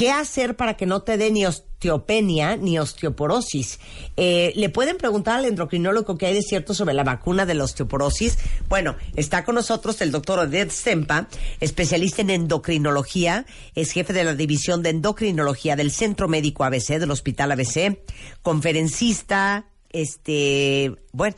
¿Qué 0.00 0.10
hacer 0.10 0.56
para 0.56 0.78
que 0.78 0.86
no 0.86 1.02
te 1.02 1.18
dé 1.18 1.30
ni 1.30 1.44
osteopenia 1.44 2.56
ni 2.56 2.78
osteoporosis? 2.78 3.80
Eh, 4.16 4.50
¿Le 4.56 4.70
pueden 4.70 4.96
preguntar 4.96 5.36
al 5.36 5.44
endocrinólogo 5.44 6.16
qué 6.16 6.24
hay 6.24 6.32
de 6.32 6.40
cierto 6.40 6.72
sobre 6.72 6.94
la 6.94 7.04
vacuna 7.04 7.44
de 7.44 7.52
la 7.52 7.64
osteoporosis? 7.64 8.38
Bueno, 8.70 8.96
está 9.14 9.44
con 9.44 9.56
nosotros 9.56 10.00
el 10.00 10.10
doctor 10.10 10.38
Odette 10.38 10.70
Sempa, 10.70 11.28
especialista 11.60 12.22
en 12.22 12.30
endocrinología, 12.30 13.44
es 13.74 13.92
jefe 13.92 14.14
de 14.14 14.24
la 14.24 14.34
división 14.34 14.82
de 14.82 14.88
endocrinología 14.88 15.76
del 15.76 15.90
Centro 15.90 16.28
Médico 16.28 16.64
ABC, 16.64 16.98
del 16.98 17.10
Hospital 17.10 17.52
ABC, 17.52 18.00
conferencista, 18.40 19.66
este, 19.90 20.96
bueno, 21.12 21.36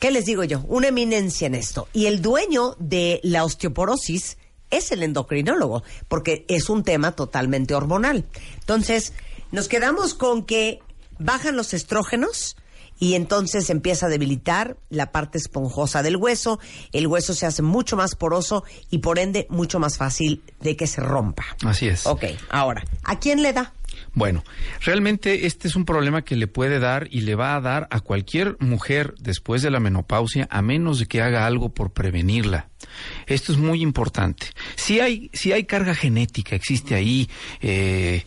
¿qué 0.00 0.10
les 0.10 0.26
digo 0.26 0.44
yo? 0.44 0.60
Una 0.68 0.88
eminencia 0.88 1.46
en 1.46 1.54
esto. 1.54 1.88
Y 1.94 2.08
el 2.08 2.20
dueño 2.20 2.76
de 2.78 3.20
la 3.22 3.42
osteoporosis 3.42 4.36
es 4.76 4.92
el 4.92 5.02
endocrinólogo, 5.02 5.82
porque 6.08 6.44
es 6.48 6.68
un 6.68 6.84
tema 6.84 7.12
totalmente 7.12 7.74
hormonal. 7.74 8.24
Entonces, 8.60 9.12
nos 9.52 9.68
quedamos 9.68 10.14
con 10.14 10.44
que 10.44 10.80
bajan 11.18 11.56
los 11.56 11.74
estrógenos 11.74 12.56
y 12.98 13.14
entonces 13.14 13.70
empieza 13.70 14.06
a 14.06 14.08
debilitar 14.08 14.76
la 14.88 15.12
parte 15.12 15.38
esponjosa 15.38 16.02
del 16.02 16.16
hueso, 16.16 16.60
el 16.92 17.06
hueso 17.06 17.34
se 17.34 17.46
hace 17.46 17.62
mucho 17.62 17.96
más 17.96 18.14
poroso 18.14 18.64
y 18.90 18.98
por 18.98 19.18
ende 19.18 19.46
mucho 19.50 19.78
más 19.78 19.96
fácil 19.96 20.42
de 20.60 20.76
que 20.76 20.86
se 20.86 21.00
rompa. 21.00 21.44
Así 21.64 21.88
es. 21.88 22.06
Ok, 22.06 22.24
ahora, 22.50 22.84
¿a 23.04 23.18
quién 23.18 23.42
le 23.42 23.52
da? 23.52 23.72
Bueno, 24.12 24.44
realmente 24.80 25.46
este 25.46 25.68
es 25.68 25.76
un 25.76 25.84
problema 25.84 26.22
que 26.22 26.36
le 26.36 26.46
puede 26.46 26.78
dar 26.78 27.08
y 27.10 27.22
le 27.22 27.34
va 27.34 27.56
a 27.56 27.60
dar 27.60 27.88
a 27.90 28.00
cualquier 28.00 28.56
mujer 28.60 29.14
después 29.18 29.62
de 29.62 29.70
la 29.70 29.80
menopausia 29.80 30.46
a 30.50 30.62
menos 30.62 30.98
de 30.98 31.06
que 31.06 31.22
haga 31.22 31.46
algo 31.46 31.70
por 31.70 31.92
prevenirla. 31.92 32.70
Esto 33.26 33.52
es 33.52 33.58
muy 33.58 33.82
importante. 33.82 34.46
Si 34.76 35.00
hay, 35.00 35.30
si 35.32 35.52
hay 35.52 35.64
carga 35.64 35.94
genética, 35.94 36.56
existe 36.56 36.94
ahí 36.94 37.28
eh, 37.60 38.22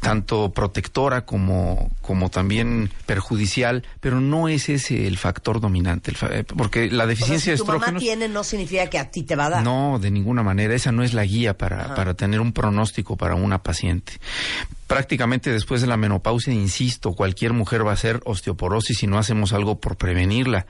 tanto 0.00 0.50
protectora 0.52 1.24
como, 1.24 1.90
como 2.00 2.30
también 2.30 2.90
perjudicial, 3.06 3.84
pero 4.00 4.20
no 4.20 4.48
es 4.48 4.68
ese 4.68 5.06
el 5.06 5.16
factor 5.18 5.60
dominante, 5.60 6.10
el 6.10 6.16
fa- 6.16 6.28
eh, 6.32 6.44
porque 6.44 6.86
la 6.90 6.94
O 6.94 6.98
sea, 6.98 7.06
deficiencia 7.06 7.56
si 7.56 7.62
tu 7.64 7.72
de 7.72 7.78
mamá 7.78 7.98
tiene 7.98 8.28
no 8.28 8.42
significa 8.44 8.88
que 8.88 8.98
a 8.98 9.10
ti 9.10 9.22
te 9.22 9.36
va 9.36 9.46
a 9.46 9.50
dar. 9.50 9.62
No, 9.64 9.98
de 10.00 10.10
ninguna 10.10 10.42
manera. 10.42 10.74
Esa 10.74 10.92
no 10.92 11.02
es 11.02 11.14
la 11.14 11.24
guía 11.24 11.56
para, 11.56 11.84
Ajá. 11.86 11.94
para 11.94 12.14
tener 12.14 12.40
un 12.40 12.52
pronóstico 12.52 13.16
para 13.16 13.34
una 13.34 13.62
paciente. 13.62 14.12
Prácticamente 14.86 15.50
después 15.50 15.80
de 15.80 15.86
la 15.86 15.96
menopausia, 15.96 16.52
insisto, 16.52 17.12
cualquier 17.12 17.52
mujer 17.52 17.86
va 17.86 17.92
a 17.92 17.96
ser 17.96 18.20
osteoporosis 18.24 18.98
si 18.98 19.06
no 19.06 19.18
hacemos 19.18 19.52
algo 19.52 19.80
por 19.80 19.96
prevenirla. 19.96 20.66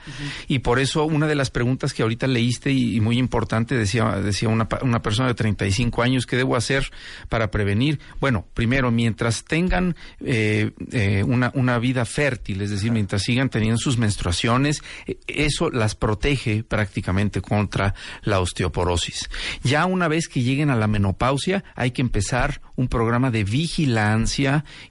Y 0.48 0.60
por 0.60 0.78
eso 0.78 1.04
una 1.04 1.26
de 1.26 1.34
las 1.34 1.50
preguntas 1.50 1.92
que 1.92 2.02
ahorita 2.02 2.26
leíste 2.26 2.70
y, 2.70 2.96
y 2.96 3.00
muy 3.00 3.18
importante 3.18 3.74
decía, 3.74 4.04
decía 4.20 4.48
una, 4.48 4.68
una 4.82 5.02
persona 5.02 5.28
de 5.28 5.34
35 5.34 6.02
años, 6.02 6.26
¿qué 6.26 6.36
debo 6.36 6.56
hacer 6.56 6.90
para 7.28 7.50
prevenir? 7.50 8.00
Bueno, 8.20 8.46
primero, 8.54 8.90
mientras 8.90 9.44
tengan 9.44 9.96
eh, 10.20 10.70
eh, 10.92 11.22
una, 11.22 11.50
una 11.54 11.78
vida 11.78 12.04
fértil, 12.04 12.62
es 12.62 12.70
decir, 12.70 12.92
mientras 12.92 13.22
sigan 13.22 13.50
teniendo 13.50 13.78
sus 13.78 13.98
menstruaciones, 13.98 14.82
eh, 15.06 15.18
eso 15.26 15.70
las 15.70 15.94
protege 15.94 16.64
prácticamente 16.64 17.42
contra 17.42 17.94
la 18.22 18.40
osteoporosis. 18.40 19.28
Ya 19.62 19.84
una 19.84 20.08
vez 20.08 20.28
que 20.28 20.42
lleguen 20.42 20.70
a 20.70 20.76
la 20.76 20.86
menopausia, 20.86 21.64
hay 21.74 21.90
que 21.90 22.02
empezar 22.02 22.62
un 22.76 22.88
programa 22.88 23.30
de 23.30 23.44
vigilancia 23.44 24.05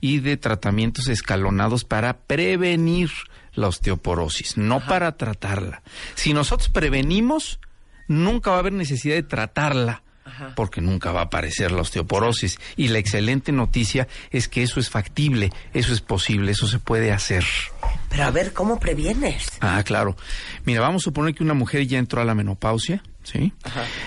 y 0.02 0.20
de 0.20 0.38
tratamientos 0.38 1.08
escalonados 1.08 1.84
para 1.84 2.18
prevenir 2.18 3.10
la 3.54 3.68
osteoporosis, 3.68 4.58
no 4.58 4.80
para 4.86 5.18
tratarla. 5.18 5.82
Si 6.16 6.34
nosotros 6.34 6.70
prevenimos, 6.70 7.60
nunca 8.08 8.52
va 8.52 8.58
a 8.58 8.60
haber 8.60 8.74
necesidad 8.74 9.16
de 9.16 9.24
tratarla. 9.24 10.04
Porque 10.56 10.82
nunca 10.82 11.12
va 11.12 11.22
a 11.22 11.24
aparecer 11.26 11.72
la 11.72 11.82
osteoporosis. 11.82 12.58
Y 12.76 12.88
la 12.90 12.98
excelente 13.00 13.52
noticia 13.52 14.08
es 14.32 14.48
que 14.48 14.64
eso 14.64 14.80
es 14.80 14.90
factible, 14.90 15.52
eso 15.74 15.94
es 15.94 16.02
posible, 16.02 16.52
eso 16.52 16.68
se 16.68 16.80
puede 16.80 17.12
hacer. 17.12 17.46
Pero 18.10 18.24
a 18.24 18.32
ver, 18.32 18.52
¿cómo 18.54 18.80
previenes? 18.80 19.50
Ah, 19.62 19.82
claro. 19.86 20.16
Mira, 20.66 20.82
vamos 20.82 21.04
a 21.04 21.06
suponer 21.06 21.34
que 21.36 21.44
una 21.44 21.54
mujer 21.54 21.86
ya 21.88 22.00
entró 22.00 22.22
a 22.22 22.26
la 22.26 22.34
menopausia, 22.36 23.04
¿sí? 23.24 23.54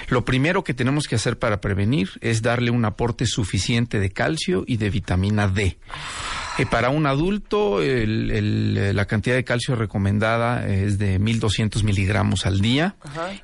Lo 0.09 0.25
primero 0.25 0.65
que 0.65 0.75
tenemos 0.75 1.07
que 1.07 1.15
hacer 1.15 1.39
para 1.39 1.61
prevenir 1.61 2.11
es 2.21 2.43
darle 2.43 2.71
un 2.71 2.85
aporte 2.85 3.27
suficiente 3.27 4.01
de 4.01 4.11
calcio 4.11 4.65
y 4.67 4.77
de 4.77 4.91
vitamina 4.91 5.47
D. 5.49 5.79
Eh, 6.59 6.67
para 6.67 6.91
un 6.91 7.07
adulto, 7.07 7.81
el- 7.81 8.31
el- 8.33 8.97
la 8.97 9.05
cantidad 9.07 9.37
de 9.37 9.45
calcio 9.45 9.77
recomendada 9.77 10.67
es 10.69 10.99
de 10.99 11.19
1200 11.21 11.85
miligramos 11.85 12.45
al 12.47 12.61
día. 12.61 12.97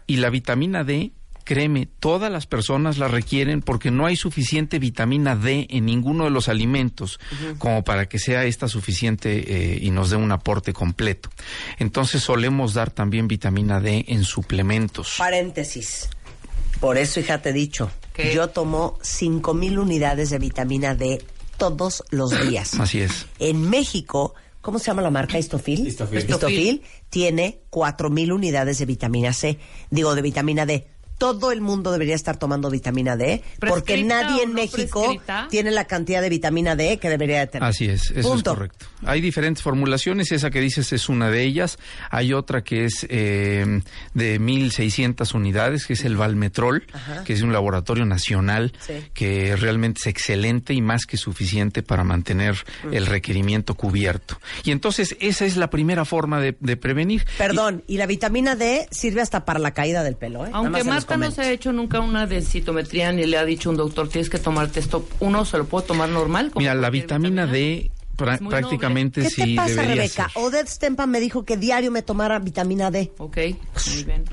Y 0.09 0.17
la 0.17 0.31
vitamina 0.31 0.83
D, 0.83 1.13
créeme, 1.45 1.87
todas 2.01 2.33
las 2.33 2.47
personas 2.47 2.99
la 2.99 3.09
requieren 3.09 3.61
porque 3.61 3.91
no 3.91 4.07
hay 4.07 4.17
suficiente 4.17 4.79
vitamina 4.79 5.37
D 5.37 5.67
en 5.71 5.87
ninguno 5.87 6.25
de 6.25 6.31
los 6.31 6.49
alimentos 6.49 7.21
como 7.59 7.85
para 7.85 8.09
que 8.09 8.19
sea 8.19 8.45
esta 8.45 8.67
suficiente 8.69 9.75
eh, 9.75 9.79
y 9.81 9.91
nos 9.91 10.11
dé 10.11 10.17
un 10.17 10.33
aporte 10.33 10.73
completo. 10.73 11.31
Entonces 11.79 12.23
solemos 12.23 12.75
dar 12.75 12.91
también 12.91 13.29
vitamina 13.29 13.81
D 13.81 14.07
en 14.09 14.25
suplementos. 14.25 15.17
Paréntesis. 15.19 16.09
Por 16.81 16.99
eso, 16.99 17.21
hija, 17.21 17.41
te 17.41 17.51
he 17.51 17.53
dicho, 17.53 17.91
¿Qué? 18.13 18.35
yo 18.35 18.49
tomo 18.49 18.99
5000 19.03 19.79
unidades 19.79 20.31
de 20.31 20.39
vitamina 20.39 20.95
D 20.95 21.25
todos 21.57 22.03
los 22.11 22.31
días. 22.49 22.79
Así 22.81 23.01
es. 23.01 23.27
En 23.39 23.69
México, 23.71 24.35
¿cómo 24.61 24.79
se 24.79 24.87
llama 24.87 25.03
la 25.03 25.11
marca 25.11 25.39
Histofil? 25.39 25.87
Histofil. 25.87 26.19
Histofil 26.19 26.83
tiene 27.11 27.61
4000 27.71 28.33
unidades 28.33 28.79
de 28.79 28.87
vitamina 28.87 29.33
C, 29.33 29.59
digo 29.91 30.15
de 30.15 30.23
vitamina 30.23 30.67
D. 30.67 30.89
Todo 31.19 31.53
el 31.53 31.61
mundo 31.61 31.93
debería 31.93 32.15
estar 32.15 32.37
tomando 32.37 32.71
vitamina 32.71 33.17
D 33.17 33.43
porque 33.61 33.95
¿Prescrita 33.95 34.23
nadie 34.23 34.43
en 34.43 34.51
no 34.51 34.55
México 34.57 35.01
prescrita? 35.05 35.47
tiene 35.51 35.71
la 35.71 35.85
cantidad 35.87 36.21
de 36.21 36.29
vitamina 36.29 36.77
D 36.77 36.99
que 36.99 37.09
debería 37.09 37.41
de 37.41 37.47
tener. 37.47 37.69
Así 37.69 37.87
es, 37.87 38.11
eso 38.11 38.29
Punto. 38.31 38.51
es 38.53 38.57
correcto. 38.57 38.87
Hay 39.07 39.21
diferentes 39.21 39.63
formulaciones, 39.63 40.33
esa 40.33 40.51
que 40.51 40.61
dices 40.61 40.93
es 40.93 41.09
una 41.09 41.31
de 41.31 41.43
ellas. 41.43 41.79
Hay 42.11 42.33
otra 42.33 42.63
que 42.65 42.85
es 42.87 43.07
eh, 43.11 43.81
de 44.15 44.41
1.600 44.41 45.35
unidades, 45.35 45.87
que 45.87 45.93
es 45.95 46.05
el 46.05 46.17
Valmetrol, 46.17 46.87
que 47.25 47.33
es 47.33 47.43
un 47.43 47.53
laboratorio 47.53 48.05
nacional 48.05 48.73
Sí. 48.81 48.95
que 49.15 49.57
realmente 49.57 50.01
es 50.01 50.07
excelente 50.07 50.75
y 50.75 50.81
más 50.83 51.07
que 51.07 51.17
suficiente 51.17 51.83
para 51.83 52.05
mantener 52.05 52.57
el 52.91 53.07
requerimiento 53.07 53.75
cubierto. 53.75 54.39
Y 54.65 54.71
entonces 54.73 55.17
esa 55.21 55.45
es 55.45 55.57
la 55.57 55.71
primera 55.71 56.05
forma 56.05 56.41
de, 56.41 56.57
de 56.61 56.77
prevenir. 56.77 57.25
Perdón, 57.39 57.83
y 57.87 57.97
la 57.99 58.07
vitamina 58.07 58.57
D 58.57 58.87
sirve 58.91 59.21
hasta 59.21 59.45
para 59.45 59.59
la 59.59 59.73
caída 59.73 60.03
del 60.03 60.17
pelo, 60.17 60.45
¿eh? 60.45 60.49
Nada 60.51 60.59
Aunque 60.59 60.85
más 60.85 61.05
no 61.17 61.31
se 61.31 61.43
ha 61.43 61.51
hecho 61.51 61.73
nunca 61.73 62.01
una 62.01 62.27
densitometría 62.27 63.13
ni 63.13 63.27
le 63.27 63.39
ha 63.39 63.45
dicho 63.45 63.71
un 63.71 63.77
doctor, 63.77 64.09
tienes 64.09 64.31
que 64.31 64.39
tomarte 64.39 64.81
esto, 64.81 65.07
¿uno 65.21 65.45
se 65.45 65.59
lo 65.59 65.67
puede 65.67 65.87
tomar 65.87 66.09
normal? 66.09 66.53
Mira, 66.57 66.75
la 66.75 66.91
vitamina 66.91 67.47
D 67.47 67.91
Pra- 68.17 68.35
Es 68.35 68.41
muy 68.41 68.51
prácticamente 68.51 69.23
¿Qué 69.23 69.31
sí 69.31 69.43
te 69.51 69.57
pasa, 69.57 69.69
debería 69.71 69.95
Rebeca? 69.97 70.29
ser. 70.29 70.43
Odette 70.43 70.69
Stempa 70.69 71.07
me 71.07 71.21
dijo 71.21 71.45
que 71.45 71.57
diario 71.57 71.91
me 71.91 72.03
tomara 72.03 72.39
vitamina 72.39 72.91
D. 72.91 73.13
Ok, 73.19 73.37
muy 73.95 74.05
bien. 74.05 74.25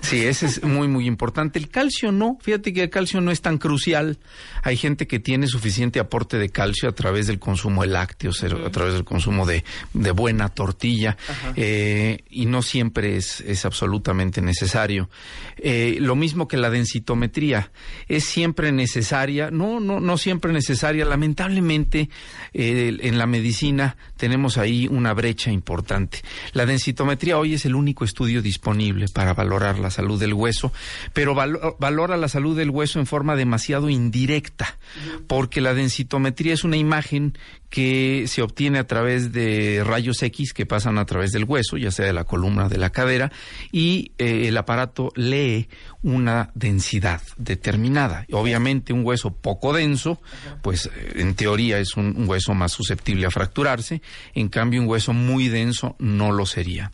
Sí, 0.00 0.24
ese 0.24 0.46
es 0.46 0.62
muy, 0.62 0.88
muy 0.88 1.06
importante. 1.06 1.58
El 1.58 1.68
calcio 1.68 2.12
no, 2.12 2.38
fíjate 2.42 2.72
que 2.72 2.82
el 2.82 2.90
calcio 2.90 3.20
no 3.20 3.30
es 3.30 3.40
tan 3.40 3.58
crucial. 3.58 4.18
Hay 4.62 4.76
gente 4.76 5.06
que 5.06 5.18
tiene 5.18 5.46
suficiente 5.46 6.00
aporte 6.00 6.38
de 6.38 6.48
calcio 6.50 6.88
a 6.88 6.92
través 6.92 7.26
del 7.26 7.38
consumo 7.38 7.82
de 7.82 7.88
lácteos, 7.88 8.42
a 8.42 8.70
través 8.70 8.94
del 8.94 9.04
consumo 9.04 9.46
de, 9.46 9.64
de 9.94 10.10
buena 10.10 10.48
tortilla, 10.48 11.16
eh, 11.56 12.18
y 12.30 12.46
no 12.46 12.62
siempre 12.62 13.16
es, 13.16 13.40
es 13.40 13.64
absolutamente 13.64 14.40
necesario. 14.42 15.08
Eh, 15.56 15.96
lo 16.00 16.16
mismo 16.16 16.48
que 16.48 16.56
la 16.56 16.70
densitometría, 16.70 17.70
es 18.08 18.24
siempre 18.24 18.72
necesaria, 18.72 19.50
no, 19.50 19.80
no, 19.80 20.00
no 20.00 20.18
siempre 20.18 20.52
necesaria. 20.52 21.04
Lamentablemente, 21.04 22.08
eh, 22.52 22.96
en 23.00 23.18
la 23.18 23.21
medicina 23.26 23.96
tenemos 24.16 24.58
ahí 24.58 24.88
una 24.90 25.12
brecha 25.14 25.50
importante. 25.50 26.20
La 26.52 26.66
densitometría 26.66 27.38
hoy 27.38 27.54
es 27.54 27.64
el 27.64 27.74
único 27.74 28.04
estudio 28.04 28.42
disponible 28.42 29.06
para 29.12 29.34
valorar 29.34 29.78
la 29.78 29.90
salud 29.90 30.18
del 30.20 30.34
hueso, 30.34 30.72
pero 31.12 31.34
valo- 31.34 31.76
valora 31.78 32.16
la 32.16 32.28
salud 32.28 32.56
del 32.56 32.70
hueso 32.70 32.98
en 32.98 33.06
forma 33.06 33.36
demasiado 33.36 33.90
indirecta, 33.90 34.78
porque 35.26 35.60
la 35.60 35.74
densitometría 35.74 36.54
es 36.54 36.64
una 36.64 36.76
imagen 36.76 37.36
que 37.70 38.26
se 38.28 38.42
obtiene 38.42 38.78
a 38.78 38.86
través 38.86 39.32
de 39.32 39.82
rayos 39.82 40.22
X 40.22 40.52
que 40.52 40.66
pasan 40.66 40.98
a 40.98 41.06
través 41.06 41.32
del 41.32 41.44
hueso, 41.44 41.78
ya 41.78 41.90
sea 41.90 42.04
de 42.04 42.12
la 42.12 42.24
columna 42.24 42.66
o 42.66 42.68
de 42.68 42.76
la 42.76 42.90
cadera, 42.90 43.32
y 43.70 44.12
eh, 44.18 44.48
el 44.48 44.56
aparato 44.58 45.10
lee 45.16 45.68
una 46.02 46.50
densidad 46.54 47.22
determinada. 47.38 48.26
Obviamente 48.32 48.92
un 48.92 49.06
hueso 49.06 49.30
poco 49.30 49.72
denso, 49.72 50.20
pues 50.60 50.90
en 51.14 51.34
teoría 51.34 51.78
es 51.78 51.96
un, 51.96 52.14
un 52.16 52.28
hueso 52.28 52.52
más 52.54 52.72
susceptible 52.72 53.11
a 53.26 53.30
fracturarse, 53.30 54.02
en 54.34 54.48
cambio 54.48 54.80
un 54.80 54.88
hueso 54.88 55.12
muy 55.12 55.48
denso 55.48 55.96
no 55.98 56.32
lo 56.32 56.46
sería. 56.46 56.92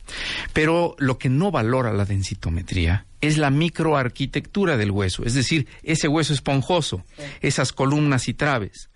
Pero 0.52 0.94
lo 0.98 1.18
que 1.18 1.28
no 1.28 1.50
valora 1.50 1.92
la 1.92 2.04
densitometría 2.04 3.06
es 3.20 3.37
la 3.38 3.50
microarquitectura 3.50 4.76
del 4.76 4.90
hueso, 4.90 5.25
es 5.25 5.34
decir, 5.34 5.66
ese 5.82 6.08
hueso 6.08 6.32
esponjoso, 6.32 7.04
esas 7.40 7.72
columnas 7.72 8.28
y 8.28 8.34
traves. 8.34 8.90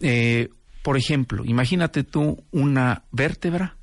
Eh, 0.00 0.48
por 0.82 0.96
ejemplo, 0.96 1.44
imagínate 1.44 2.04
tú 2.04 2.42
una 2.50 3.04
vértebra 3.10 3.76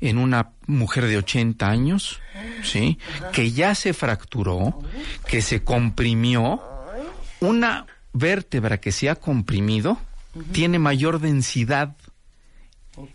en 0.00 0.18
una 0.18 0.50
mujer 0.66 1.06
de 1.06 1.16
80 1.16 1.68
años, 1.68 2.20
¿sí? 2.62 2.98
Que 3.32 3.52
ya 3.52 3.74
se 3.74 3.94
fracturó, 3.94 4.82
que 5.26 5.40
se 5.40 5.62
comprimió. 5.62 6.62
Una 7.40 7.86
vértebra 8.12 8.78
que 8.78 8.92
se 8.92 9.08
ha 9.08 9.14
comprimido 9.14 9.98
tiene 10.52 10.78
mayor 10.78 11.20
densidad 11.20 11.96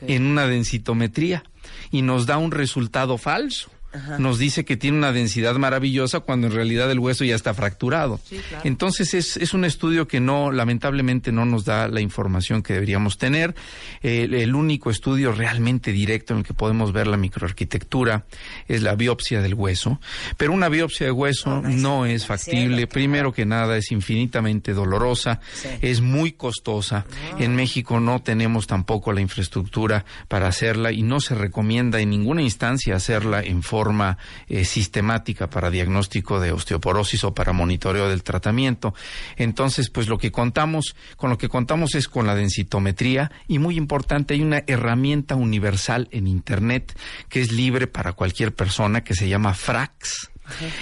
En 0.02 0.26
una 0.26 0.48
densitometría 0.48 1.44
y 1.92 2.02
nos 2.02 2.26
da 2.26 2.38
un 2.38 2.52
resultado 2.52 3.18
falso. 3.18 3.72
Nos 4.20 4.38
dice 4.38 4.66
que 4.66 4.78
tiene 4.78 4.98
una 4.98 5.12
densidad 5.12 5.56
maravillosa 5.56 6.20
cuando 6.20 6.48
en 6.48 6.54
realidad 6.54 6.92
el 6.92 7.00
hueso 7.00 7.24
ya 7.26 7.36
está 7.36 7.54
fracturado. 7.54 8.20
Sí, 8.24 8.38
claro. 8.48 8.64
Entonces 8.66 9.14
es, 9.14 9.38
es 9.38 9.54
un 9.54 9.66
estudio 9.66 10.08
que 10.08 10.20
no, 10.20 10.52
lamentablemente 10.52 11.32
no 11.32 11.46
nos 11.46 11.66
da 11.66 11.88
la 11.88 12.02
información 12.02 12.62
que 12.62 12.74
deberíamos 12.74 13.18
tener. 13.18 13.56
El, 14.02 14.36
el 14.36 14.54
único 14.54 14.92
estudio 14.92 15.32
realmente 15.32 15.92
directo 15.92 16.34
en 16.34 16.40
el 16.40 16.46
que 16.46 16.54
podemos 16.54 16.94
ver 16.94 17.08
la 17.08 17.18
microarquitectura 17.18 18.26
es 18.68 18.84
la 18.84 18.96
biopsia 18.96 19.42
del 19.42 19.56
hueso. 19.56 20.00
Pero 20.38 20.54
una 20.54 20.70
biopsia 20.70 21.08
de 21.08 21.12
hueso 21.12 21.62
no, 21.62 22.06
es 22.06 22.26
factible. 22.26 22.88
Primero 22.88 23.34
que 23.34 23.46
nada 23.46 23.78
es 23.78 23.92
infinitamente 23.92 24.74
dolorosa, 24.74 25.40
es 25.82 26.02
muy 26.02 26.34
costosa. 26.34 27.06
En 27.40 27.56
México 27.56 28.00
no 28.00 28.22
tenemos 28.22 28.68
tampoco 28.68 29.14
la 29.14 29.22
infraestructura 29.22 30.06
para 30.28 30.48
hacerla 30.48 30.92
y 30.92 31.02
no 31.02 31.20
se 31.20 31.36
recomienda 31.36 32.00
en 32.00 32.10
ninguna 32.10 32.42
instancia 32.42 32.96
hacerla 32.96 33.42
en 33.42 33.64
forma 33.80 34.18
eh, 34.50 34.66
sistemática 34.66 35.50
para 35.50 35.70
diagnóstico 35.70 36.42
de 36.42 36.52
osteoporosis 36.52 37.24
o 37.24 37.34
para 37.34 37.54
monitoreo 37.54 38.10
del 38.10 38.24
tratamiento. 38.24 38.94
Entonces, 39.38 39.90
pues 39.90 40.10
lo 40.10 40.18
que 40.18 40.34
contamos, 40.34 40.98
con 41.16 41.30
lo 41.30 41.38
que 41.38 41.48
contamos 41.48 41.96
es 41.96 42.10
con 42.10 42.28
la 42.28 42.36
densitometría 42.36 43.32
y 43.48 43.58
muy 43.58 43.78
importante, 43.78 44.34
hay 44.34 44.42
una 44.42 44.64
herramienta 44.68 45.36
universal 45.36 46.10
en 46.12 46.28
Internet 46.28 46.94
que 47.30 47.40
es 47.40 47.54
libre 47.54 47.88
para 47.88 48.12
cualquier 48.12 48.54
persona 48.54 49.02
que 49.02 49.16
se 49.16 49.30
llama 49.30 49.54
FRAX. 49.54 50.30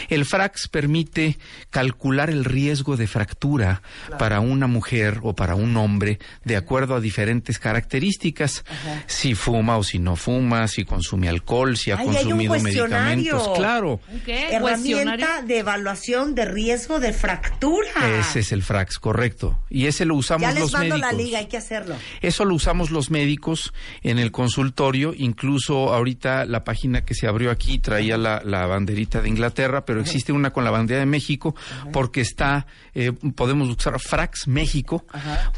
El 0.09 0.25
FRAX 0.25 0.67
permite 0.67 1.37
calcular 1.69 2.29
el 2.29 2.45
riesgo 2.45 2.97
de 2.97 3.07
fractura 3.07 3.81
para 4.19 4.39
una 4.39 4.67
mujer 4.67 5.19
o 5.23 5.35
para 5.35 5.55
un 5.55 5.75
hombre 5.77 6.19
de 6.43 6.55
acuerdo 6.57 6.95
a 6.95 6.99
diferentes 7.01 7.59
características. 7.59 8.63
Si 9.07 9.35
fuma 9.35 9.77
o 9.77 9.83
si 9.83 9.99
no 9.99 10.15
fuma, 10.15 10.67
si 10.67 10.85
consume 10.85 11.29
alcohol, 11.29 11.77
si 11.77 11.91
ha 11.91 11.97
Ay, 11.97 12.07
hay 12.09 12.15
un 12.15 12.21
consumido 12.23 12.49
cuestionario. 12.49 13.15
medicamentos. 13.15 13.57
Claro. 13.57 13.99
¿Qué? 14.25 14.55
Herramienta 14.55 14.61
¿Cuestionario? 14.61 15.47
de 15.47 15.57
evaluación 15.59 16.35
de 16.35 16.45
riesgo 16.45 16.99
de 16.99 17.13
fractura. 17.13 18.19
Ese 18.19 18.39
es 18.39 18.51
el 18.51 18.63
FRAX, 18.63 18.99
correcto. 18.99 19.59
Y 19.69 19.85
ese 19.87 20.05
lo 20.05 20.15
usamos 20.15 20.41
ya 20.41 20.51
les 20.51 20.61
los 20.61 20.73
mando 20.73 20.95
médicos. 20.95 21.11
la 21.11 21.17
liga, 21.17 21.39
hay 21.39 21.45
que 21.47 21.57
hacerlo. 21.57 21.95
Eso 22.21 22.45
lo 22.45 22.55
usamos 22.55 22.91
los 22.91 23.09
médicos 23.11 23.73
en 24.03 24.19
el 24.19 24.31
consultorio, 24.31 25.13
incluso 25.15 25.93
ahorita 25.93 26.45
la 26.45 26.63
página 26.63 27.03
que 27.05 27.13
se 27.13 27.27
abrió 27.27 27.51
aquí 27.51 27.79
traía 27.79 28.17
la, 28.17 28.41
la 28.43 28.65
banderita 28.65 29.21
de 29.21 29.29
Inglaterra, 29.29 29.56
pero 29.85 30.01
existe 30.01 30.31
una 30.31 30.51
con 30.51 30.63
la 30.63 30.71
bandera 30.71 30.99
de 30.99 31.05
México 31.05 31.55
porque 31.91 32.21
está, 32.21 32.67
eh, 32.93 33.11
podemos 33.35 33.69
usar 33.69 33.99
Frax 33.99 34.47
México, 34.47 35.05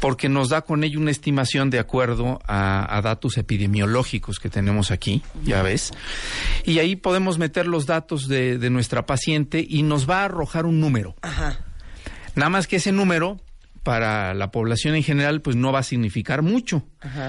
porque 0.00 0.28
nos 0.28 0.48
da 0.48 0.62
con 0.62 0.84
ello 0.84 0.98
una 0.98 1.10
estimación 1.10 1.70
de 1.70 1.78
acuerdo 1.78 2.40
a, 2.46 2.96
a 2.96 3.02
datos 3.02 3.36
epidemiológicos 3.36 4.38
que 4.38 4.48
tenemos 4.48 4.90
aquí, 4.90 5.22
ya 5.44 5.62
ves, 5.62 5.92
y 6.64 6.78
ahí 6.78 6.96
podemos 6.96 7.38
meter 7.38 7.66
los 7.66 7.86
datos 7.86 8.28
de, 8.28 8.58
de 8.58 8.70
nuestra 8.70 9.06
paciente 9.06 9.64
y 9.66 9.82
nos 9.82 10.08
va 10.08 10.22
a 10.22 10.24
arrojar 10.24 10.66
un 10.66 10.80
número. 10.80 11.14
Ajá. 11.22 11.58
Nada 12.34 12.48
más 12.48 12.66
que 12.66 12.76
ese 12.76 12.92
número 12.92 13.38
para 13.82 14.34
la 14.34 14.50
población 14.50 14.94
en 14.94 15.02
general 15.02 15.40
pues 15.40 15.56
no 15.56 15.72
va 15.72 15.80
a 15.80 15.82
significar 15.82 16.42
mucho, 16.42 16.84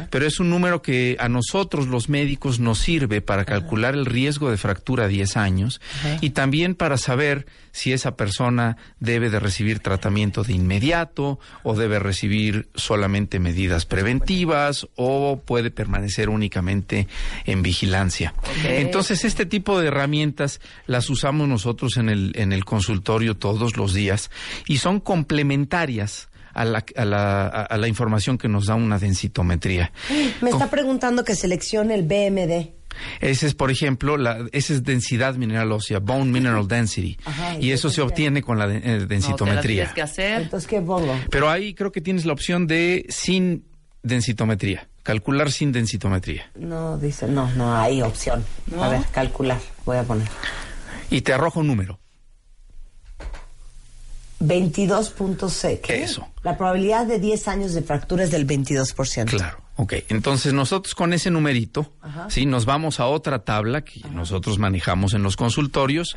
pero 0.09 0.25
es 0.25 0.39
un 0.39 0.49
número 0.49 0.81
que 0.81 1.15
a 1.19 1.29
nosotros 1.29 1.87
los 1.87 2.09
médicos 2.09 2.59
nos 2.59 2.79
sirve 2.79 3.21
para 3.21 3.45
calcular 3.45 3.93
el 3.93 4.05
riesgo 4.05 4.51
de 4.51 4.57
fractura 4.57 5.05
a 5.05 5.07
10 5.07 5.37
años 5.37 5.81
y 6.19 6.31
también 6.31 6.75
para 6.75 6.97
saber 6.97 7.45
si 7.71 7.93
esa 7.93 8.17
persona 8.17 8.75
debe 8.99 9.29
de 9.29 9.39
recibir 9.39 9.79
tratamiento 9.79 10.43
de 10.43 10.53
inmediato 10.53 11.39
o 11.63 11.75
debe 11.75 11.99
recibir 11.99 12.69
solamente 12.75 13.39
medidas 13.39 13.85
preventivas 13.85 14.87
o 14.95 15.41
puede 15.45 15.71
permanecer 15.71 16.29
únicamente 16.29 17.07
en 17.45 17.61
vigilancia. 17.61 18.33
Entonces 18.65 19.23
este 19.23 19.45
tipo 19.45 19.79
de 19.79 19.87
herramientas 19.87 20.59
las 20.85 21.09
usamos 21.09 21.47
nosotros 21.47 21.97
en 21.97 22.09
el, 22.09 22.33
en 22.35 22.51
el 22.51 22.65
consultorio 22.65 23.37
todos 23.37 23.77
los 23.77 23.93
días 23.93 24.31
y 24.67 24.77
son 24.77 24.99
complementarias 24.99 26.27
a 26.53 26.65
la, 26.65 26.83
a 26.95 27.05
la, 27.05 27.41
a- 27.47 27.63
a 27.63 27.77
la 27.77 27.87
información 27.87 28.37
que 28.37 28.47
nos 28.47 28.65
da 28.67 28.75
una 28.75 28.97
densitometría. 28.99 29.91
Me 30.41 30.49
está 30.49 30.69
preguntando 30.69 31.23
que 31.23 31.35
seleccione 31.35 31.95
el 31.95 32.03
BMD. 32.03 32.71
Ese 33.21 33.47
es, 33.47 33.53
por 33.53 33.71
ejemplo, 33.71 34.17
la, 34.17 34.45
esa 34.51 34.73
es 34.73 34.83
densidad 34.83 35.35
mineral 35.35 35.71
ósea, 35.71 35.99
bone 35.99 36.25
mineral 36.25 36.67
density, 36.67 37.17
Ajá, 37.23 37.55
y 37.57 37.67
¿y 37.67 37.71
eso 37.71 37.89
se 37.89 38.01
obtiene 38.01 38.41
con 38.41 38.59
la 38.59 38.67
de- 38.67 38.77
eh, 38.77 38.81
No, 38.81 38.83
te 38.83 38.99
la 38.99 39.05
densitometría. 39.05 39.63
tienes 39.75 39.93
que 39.93 40.01
hacer. 40.01 40.41
Entonces, 40.41 40.67
¿qué 40.69 40.81
pongo? 40.81 41.17
Pero 41.29 41.49
ahí 41.49 41.73
creo 41.73 41.93
que 41.93 42.01
tienes 42.01 42.25
la 42.25 42.33
opción 42.33 42.67
de 42.67 43.05
sin 43.07 43.63
densitometría, 44.03 44.89
calcular 45.03 45.51
sin 45.53 45.71
densitometría. 45.71 46.51
No, 46.55 46.97
dice, 46.97 47.27
no, 47.29 47.49
no 47.55 47.73
hay 47.77 48.01
opción. 48.01 48.43
No. 48.67 48.83
A 48.83 48.89
ver, 48.89 49.01
calcular. 49.13 49.59
Voy 49.85 49.95
a 49.95 50.03
poner. 50.03 50.27
Y 51.09 51.21
te 51.21 51.31
arroja 51.31 51.61
un 51.61 51.67
número. 51.67 52.00
22.6. 54.41 55.81
¿Qué? 55.81 56.03
Eso. 56.03 56.27
La 56.43 56.57
probabilidad 56.57 57.05
de 57.05 57.19
10 57.19 57.47
años 57.47 57.73
de 57.73 57.81
fractura 57.81 58.23
es 58.23 58.31
del 58.31 58.47
22%. 58.47 59.25
Claro. 59.25 59.57
Ok, 59.77 59.93
entonces 60.09 60.53
nosotros 60.53 60.93
con 60.93 61.13
ese 61.13 61.31
numerito, 61.31 61.93
sí, 62.29 62.45
nos 62.45 62.65
vamos 62.65 62.99
a 62.99 63.07
otra 63.07 63.39
tabla 63.39 63.81
que 63.81 64.01
nosotros 64.11 64.59
manejamos 64.59 65.13
en 65.13 65.23
los 65.23 65.37
consultorios 65.37 66.15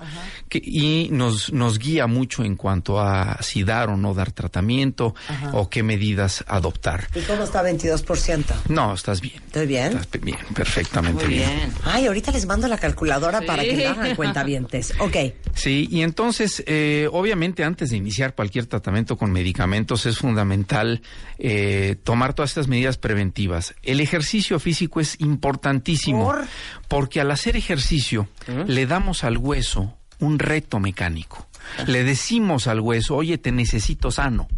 que, 0.48 0.60
y 0.62 1.08
nos, 1.12 1.52
nos 1.52 1.78
guía 1.78 2.06
mucho 2.06 2.44
en 2.44 2.56
cuanto 2.56 3.00
a 3.00 3.38
si 3.42 3.62
dar 3.62 3.88
o 3.88 3.96
no 3.96 4.12
dar 4.12 4.32
tratamiento 4.32 5.14
o 5.52 5.70
qué 5.70 5.82
medidas 5.82 6.44
adoptar. 6.48 7.08
¿Y 7.14 7.20
cómo 7.20 7.44
está 7.44 7.62
22%? 7.62 8.44
No, 8.68 8.92
estás 8.92 9.20
bien. 9.20 9.40
¿Estoy 9.46 9.66
bien? 9.66 9.96
Estás 9.98 10.20
bien, 10.20 10.38
perfectamente 10.54 11.24
Muy 11.24 11.34
bien. 11.34 11.72
Ay, 11.84 12.06
ahorita 12.06 12.32
les 12.32 12.46
mando 12.46 12.68
la 12.68 12.76
calculadora 12.76 13.40
Sí. 13.40 13.46
para 13.46 13.62
que 13.62 13.76
la 13.76 13.92
hagan 13.92 14.16
cuentavientes. 14.16 14.92
Ok. 14.98 15.16
Sí, 15.54 15.88
y 15.90 16.02
entonces, 16.02 16.62
eh, 16.66 17.08
obviamente, 17.12 17.62
antes 17.64 17.90
de 17.90 17.96
iniciar 17.96 18.34
cualquier 18.34 18.66
tratamiento 18.66 19.16
con 19.16 19.30
medicamentos, 19.32 20.06
es 20.06 20.18
fundamental 20.18 21.00
eh, 21.38 21.96
tomar 22.02 22.34
todas 22.34 22.50
estas 22.50 22.68
medidas 22.68 22.98
preventivas. 22.98 23.53
El 23.82 24.00
ejercicio 24.00 24.58
físico 24.58 25.00
es 25.00 25.20
importantísimo 25.20 26.24
¿Por? 26.24 26.46
porque 26.88 27.20
al 27.20 27.30
hacer 27.30 27.56
ejercicio 27.56 28.28
le 28.66 28.86
damos 28.86 29.24
al 29.24 29.38
hueso 29.38 29.96
un 30.18 30.38
reto 30.38 30.80
mecánico. 30.80 31.48
Le 31.86 32.04
decimos 32.04 32.66
al 32.66 32.80
hueso, 32.80 33.16
oye, 33.16 33.38
te 33.38 33.52
necesito 33.52 34.10
sano. 34.10 34.48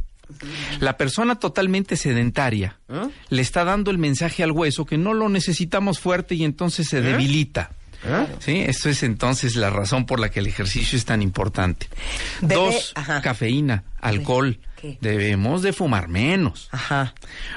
La 0.80 0.96
persona 0.96 1.38
totalmente 1.38 1.96
sedentaria 1.96 2.78
¿Ah? 2.88 3.08
le 3.28 3.42
está 3.42 3.64
dando 3.64 3.92
el 3.92 3.98
mensaje 3.98 4.42
al 4.42 4.50
hueso 4.50 4.84
que 4.84 4.98
no 4.98 5.14
lo 5.14 5.28
necesitamos 5.28 6.00
fuerte 6.00 6.34
y 6.34 6.44
entonces 6.44 6.86
¿Eh? 6.86 6.90
se 6.90 7.00
¿Sí? 8.40 8.60
Eso 8.66 8.88
es 8.88 9.02
entonces 9.02 9.56
la 9.56 9.70
razón 9.70 10.06
por 10.06 10.20
la 10.20 10.28
que 10.30 10.40
el 10.40 10.46
ejercicio 10.46 10.96
es 10.96 11.04
tan 11.04 11.22
importante. 11.22 11.88
Bebé, 12.40 12.54
Dos, 12.54 12.92
ajá. 12.94 13.20
cafeína, 13.22 13.84
alcohol. 14.00 14.58
¿Qué? 14.80 14.98
Debemos 15.00 15.62
de 15.62 15.72
fumar 15.72 16.08
menos. 16.08 16.68
Ajá. 16.70 17.14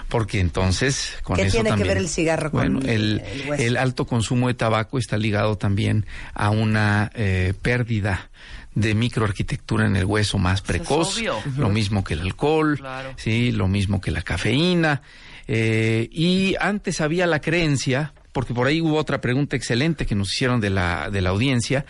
Porque 0.08 0.39
entonces 0.39 1.17
con 1.23 1.36
¿Qué 1.36 1.43
eso 1.43 1.62
tiene 1.62 1.75
que 1.75 1.84
ver 1.84 1.97
el 1.97 2.08
cigarro 2.08 2.49
con 2.52 2.80
bueno, 2.80 2.89
el, 2.89 3.19
el 3.25 3.49
hueso? 3.49 3.63
el 3.63 3.78
alto 3.78 4.06
consumo 4.08 4.47
de 4.47 4.54
tabaco 4.54 4.97
está 4.97 5.17
ligado 5.17 5.58
también 5.58 6.06
a 6.34 6.49
una 6.49 7.12
eh, 7.13 7.54
pérdida 7.62 8.30
de 8.73 8.95
microarquitectura 8.95 9.86
en 9.88 9.97
el 9.97 10.06
hueso 10.06 10.38
más 10.38 10.62
precoz, 10.62 11.17
obvio. 11.17 11.36
lo 11.58 11.69
mismo 11.69 12.04
que 12.04 12.13
el 12.13 12.21
alcohol, 12.21 12.78
Claro. 12.78 13.13
sí, 13.17 13.52
lo 13.52 13.67
mismo 13.67 13.99
que 13.99 14.12
la 14.12 14.21
cafeína. 14.21 15.02
eh, 15.47 16.08
y 16.12 16.56
antes 16.62 17.02
había 17.02 17.28
la 17.28 17.41
creencia, 17.41 18.13
porque 18.31 18.53
por 18.53 18.67
ahí 18.67 18.81
hubo 18.81 18.97
otra 18.97 19.21
pregunta 19.21 19.55
excelente 19.55 20.05
que 20.05 20.15
nos 20.15 20.33
hicieron 20.33 20.61
de 20.61 20.69
la, 20.69 21.09
de 21.09 21.21
la 21.21 21.29
audiencia, 21.29 21.85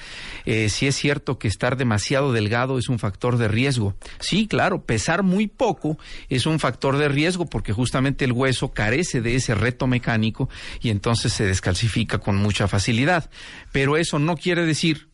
eh, 0.45 0.69
si 0.69 0.87
es 0.87 0.95
cierto 0.95 1.37
que 1.37 1.47
estar 1.47 1.77
demasiado 1.77 2.31
delgado 2.31 2.77
es 2.77 2.89
un 2.89 2.99
factor 2.99 3.37
de 3.37 3.47
riesgo. 3.47 3.95
Sí, 4.19 4.47
claro, 4.47 4.83
pesar 4.85 5.23
muy 5.23 5.47
poco 5.47 5.97
es 6.29 6.45
un 6.45 6.59
factor 6.59 6.97
de 6.97 7.09
riesgo 7.09 7.45
porque 7.45 7.73
justamente 7.73 8.25
el 8.25 8.31
hueso 8.31 8.71
carece 8.71 9.21
de 9.21 9.35
ese 9.35 9.55
reto 9.55 9.87
mecánico 9.87 10.49
y 10.81 10.89
entonces 10.89 11.33
se 11.33 11.45
descalcifica 11.45 12.19
con 12.19 12.35
mucha 12.37 12.67
facilidad. 12.67 13.29
Pero 13.71 13.97
eso 13.97 14.19
no 14.19 14.37
quiere 14.37 14.65
decir 14.65 15.09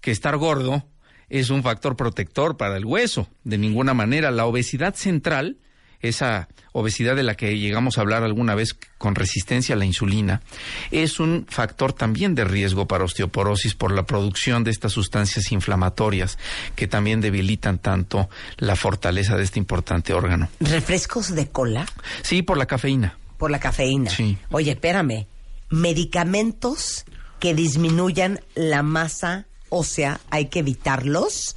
que 0.00 0.10
estar 0.10 0.36
gordo 0.36 0.86
es 1.28 1.50
un 1.50 1.62
factor 1.62 1.96
protector 1.96 2.56
para 2.56 2.76
el 2.76 2.84
hueso, 2.84 3.28
de 3.44 3.56
ninguna 3.56 3.94
manera. 3.94 4.30
La 4.30 4.46
obesidad 4.46 4.94
central, 4.94 5.58
esa 6.00 6.48
obesidad 6.72 7.16
de 7.16 7.22
la 7.22 7.34
que 7.34 7.58
llegamos 7.58 7.98
a 7.98 8.02
hablar 8.02 8.22
alguna 8.22 8.54
vez 8.54 8.76
con 8.98 9.14
resistencia 9.14 9.74
a 9.74 9.78
la 9.78 9.84
insulina, 9.84 10.42
es 10.90 11.20
un 11.20 11.46
factor 11.48 11.92
también 11.92 12.34
de 12.34 12.44
riesgo 12.44 12.86
para 12.86 13.04
osteoporosis 13.04 13.74
por 13.74 13.92
la 13.92 14.04
producción 14.04 14.64
de 14.64 14.70
estas 14.70 14.92
sustancias 14.92 15.52
inflamatorias 15.52 16.38
que 16.76 16.86
también 16.86 17.20
debilitan 17.20 17.78
tanto 17.78 18.28
la 18.56 18.76
fortaleza 18.76 19.36
de 19.36 19.44
este 19.44 19.58
importante 19.58 20.14
órgano. 20.14 20.48
¿Refrescos 20.60 21.34
de 21.34 21.48
cola? 21.48 21.86
Sí, 22.22 22.42
por 22.42 22.56
la 22.56 22.66
cafeína. 22.66 23.18
Por 23.38 23.50
la 23.50 23.58
cafeína. 23.58 24.10
Sí. 24.10 24.38
Oye, 24.50 24.72
espérame. 24.72 25.26
Medicamentos 25.70 27.04
que 27.38 27.54
disminuyan 27.54 28.40
la 28.54 28.82
masa 28.82 29.46
ósea, 29.70 30.20
¿hay 30.30 30.46
que 30.46 30.58
evitarlos? 30.60 31.56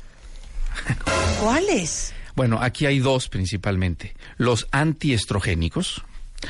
¿Cuáles? 1.42 2.14
Bueno, 2.36 2.60
aquí 2.62 2.86
hay 2.86 3.00
dos 3.00 3.30
principalmente. 3.30 4.16
Los 4.38 4.68
antiestrogénicos. 4.72 6.04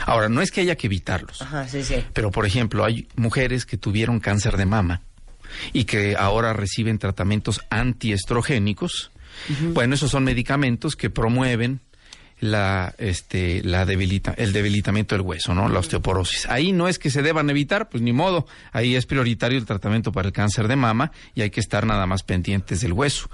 Ahora, 0.06 0.30
no 0.30 0.42
es 0.42 0.52
que 0.52 0.62
haya 0.62 0.76
que 0.76 0.88
evitarlos. 0.88 1.42
Ajá, 1.42 1.68
sí, 1.68 1.84
sí. 1.84 2.04
Pero, 2.14 2.32
por 2.32 2.46
ejemplo, 2.46 2.84
hay 2.84 3.08
mujeres 3.16 3.66
que 3.66 3.78
tuvieron 3.78 4.20
cáncer 4.20 4.58
de 4.58 4.66
mama 4.66 5.02
y 5.72 5.84
que 5.84 6.16
ahora 6.18 6.54
reciben 6.54 6.98
tratamientos 6.98 7.62
antiestrogénicos. 7.70 9.12
Bueno, 9.74 9.96
esos 9.96 10.12
son 10.12 10.24
medicamentos 10.24 10.96
que 10.96 11.10
promueven 11.10 11.82
la, 12.44 12.94
este, 12.98 13.64
la 13.64 13.86
debilita, 13.86 14.34
el 14.38 14.52
debilitamiento 14.52 15.16
del 15.16 15.22
hueso, 15.22 15.56
¿no? 15.56 15.70
La 15.70 15.80
osteoporosis. 15.80 16.46
Ahí 16.50 16.74
no 16.74 16.90
es 16.90 17.00
que 17.00 17.10
se 17.10 17.22
deban 17.22 17.50
evitar, 17.50 17.88
pues 17.88 18.04
ni 18.04 18.12
modo. 18.12 18.46
Ahí 18.74 18.98
es 18.98 19.06
prioritario 19.06 19.58
el 19.58 19.66
tratamiento 19.66 20.12
para 20.12 20.28
el 20.28 20.34
cáncer 20.34 20.68
de 20.68 20.76
mama 20.76 21.14
y 21.36 21.42
hay 21.42 21.52
que 21.52 21.62
estar 21.62 21.86
nada 21.86 22.06
más 22.06 22.24
pendientes 22.24 22.82
del 22.82 22.92
hueso. 22.92 23.30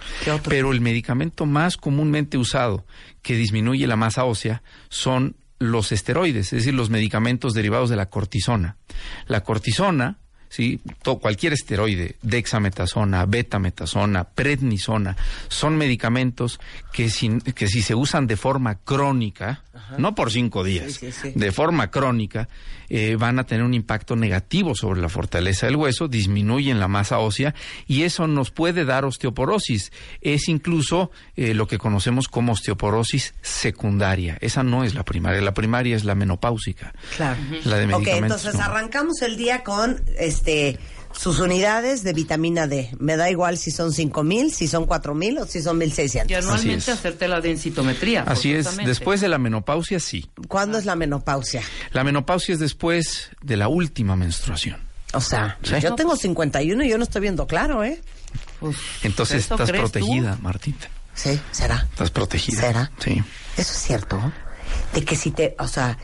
Pero 0.47 0.71
el 0.71 0.79
medicamento 0.79 1.47
más 1.47 1.75
comúnmente 1.75 2.37
usado 2.37 2.85
que 3.23 3.35
disminuye 3.35 3.87
la 3.87 3.95
masa 3.95 4.25
ósea 4.25 4.61
son 4.89 5.35
los 5.57 5.91
esteroides, 5.91 6.53
es 6.53 6.59
decir, 6.59 6.75
los 6.75 6.91
medicamentos 6.91 7.55
derivados 7.55 7.89
de 7.89 7.95
la 7.95 8.09
cortisona. 8.11 8.77
La 9.25 9.41
cortisona, 9.41 10.19
¿sí? 10.49 10.81
Cualquier 11.21 11.53
esteroide, 11.53 12.17
dexametasona, 12.21 13.25
betametasona, 13.25 14.23
prednisona, 14.25 15.15
son 15.47 15.77
medicamentos 15.77 16.59
que 16.91 17.09
que 17.55 17.67
si 17.67 17.81
se 17.81 17.95
usan 17.95 18.27
de 18.27 18.37
forma 18.37 18.75
crónica, 18.75 19.63
no 19.97 20.15
por 20.15 20.31
cinco 20.31 20.63
días, 20.63 20.93
Sí, 20.93 21.11
sí, 21.11 21.31
sí. 21.31 21.31
de 21.35 21.51
forma 21.51 21.91
crónica, 21.91 22.47
eh, 22.89 23.15
van 23.17 23.37
a 23.39 23.45
tener 23.45 23.63
un 23.63 23.73
impacto 23.73 24.15
negativo 24.15 24.73
sobre 24.75 24.99
la 25.01 25.09
fortaleza 25.09 25.65
del 25.67 25.75
hueso, 25.75 26.07
disminuyen 26.07 26.79
la 26.79 26.87
masa 26.87 27.19
ósea 27.19 27.53
y 27.87 28.03
eso 28.03 28.27
nos 28.27 28.49
puede 28.51 28.83
dar 28.85 29.05
osteoporosis. 29.05 29.91
Es 30.21 30.47
incluso 30.49 31.11
eh, 31.35 31.53
lo 31.53 31.67
que 31.67 31.77
conocemos 31.77 32.27
como 32.27 32.53
osteoporosis 32.53 33.33
secundaria. 33.41 34.37
Esa 34.41 34.63
no 34.63 34.83
es 34.83 34.95
la 34.95 35.03
primaria, 35.03 35.41
la 35.41 35.53
primaria 35.53 35.95
es 35.95 36.03
la 36.03 36.15
menopáusica. 36.15 36.93
Claro. 37.15 37.39
La 37.65 37.77
de 37.77 37.85
Ok, 37.85 37.91
medicamentos. 38.01 38.43
entonces 38.45 38.55
no. 38.55 38.61
arrancamos 38.65 39.21
el 39.21 39.37
día 39.37 39.63
con 39.63 40.01
este 40.17 40.79
sus 41.11 41.39
unidades 41.39 42.03
de 42.03 42.13
vitamina 42.13 42.67
D. 42.67 42.91
Me 42.99 43.17
da 43.17 43.29
igual 43.29 43.57
si 43.57 43.71
son 43.71 43.91
5000, 43.91 44.53
si 44.53 44.67
son 44.67 44.85
4000 44.85 45.39
o 45.39 45.45
si 45.47 45.61
son 45.61 45.77
1600. 45.77 46.31
Y 46.31 46.35
anualmente 46.35 46.91
hacerte 46.91 47.27
la 47.27 47.41
densitometría. 47.41 48.23
Así 48.23 48.53
es, 48.53 48.77
después 48.77 49.19
de 49.21 49.27
la 49.29 49.37
menopausia 49.37 49.99
sí. 49.99 50.29
¿Cuándo 50.47 50.77
es 50.77 50.85
la 50.85 50.95
menopausia? 50.95 51.61
La 51.91 52.03
menopausia 52.03 52.53
es 52.53 52.59
después 52.59 53.29
de 53.41 53.57
la 53.57 53.67
última 53.67 54.15
menstruación. 54.15 54.77
O 55.13 55.21
sea, 55.21 55.57
Sí. 55.63 55.73
yo 55.81 55.95
tengo 55.95 56.15
51 56.15 56.83
y 56.83 56.89
yo 56.89 56.97
no 56.97 57.03
estoy 57.03 57.21
viendo 57.21 57.47
claro, 57.47 57.83
¿eh? 57.83 57.99
Uf, 58.61 58.77
Entonces 59.03 59.45
¿eso 59.45 59.55
estás 59.55 59.71
tú? 59.71 59.77
protegida, 59.77 60.37
Martita. 60.41 60.87
Sí, 61.15 61.39
será. 61.51 61.87
Estás 61.91 62.11
protegida. 62.11 62.61
¿Será? 62.61 62.91
Sí. 62.99 63.13
Eso 63.57 63.73
es 63.73 63.79
cierto. 63.81 64.31
De 64.93 65.03
que 65.03 65.15
si 65.15 65.31
te, 65.31 65.55
o 65.57 65.67
sea, 65.67 65.97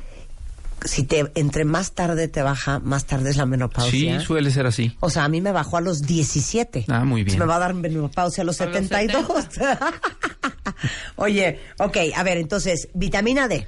si 0.83 1.03
te 1.03 1.31
entre 1.35 1.65
más 1.65 1.93
tarde 1.93 2.27
te 2.27 2.41
baja, 2.41 2.79
más 2.79 3.05
tarde 3.05 3.29
es 3.29 3.38
la 3.38 3.43
Sí, 3.45 3.49
menopausia. 3.49 4.19
suele 4.19 4.51
ser 4.51 4.65
así. 4.67 4.95
O 4.99 5.09
sea, 5.09 5.23
a 5.23 5.29
mí 5.29 5.41
me 5.41 5.51
bajó 5.51 5.77
a 5.77 5.81
los 5.81 6.01
17. 6.01 6.85
Ah, 6.89 7.03
muy 7.05 7.23
bien. 7.23 7.38
Pues 7.38 7.39
me 7.39 7.45
va 7.45 7.55
a 7.55 7.59
dar 7.59 7.73
menopausia 7.73 8.41
a 8.41 8.45
los 8.45 8.59
A 8.61 8.65
los 8.65 8.73
72. 8.73 9.25
Oye, 11.15 11.59
ok, 11.79 11.97
a 12.15 12.23
ver, 12.23 12.38
entonces, 12.38 12.89
vitamina 12.93 13.47
D, 13.47 13.65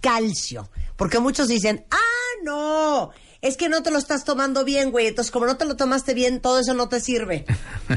calcio. 0.00 0.68
Porque 0.96 1.18
muchos 1.18 1.48
dicen, 1.48 1.84
ah, 1.90 1.96
no, 2.44 3.10
es 3.40 3.56
que 3.56 3.68
no 3.68 3.82
te 3.82 3.90
lo 3.90 3.98
estás 3.98 4.24
tomando 4.24 4.64
bien, 4.64 4.90
güey. 4.90 5.06
Entonces, 5.06 5.30
como 5.30 5.46
no 5.46 5.56
te 5.56 5.64
lo 5.64 5.76
tomaste 5.76 6.12
bien, 6.12 6.40
todo 6.40 6.58
eso 6.58 6.74
no 6.74 6.88
te 6.88 7.00
sirve. 7.00 7.44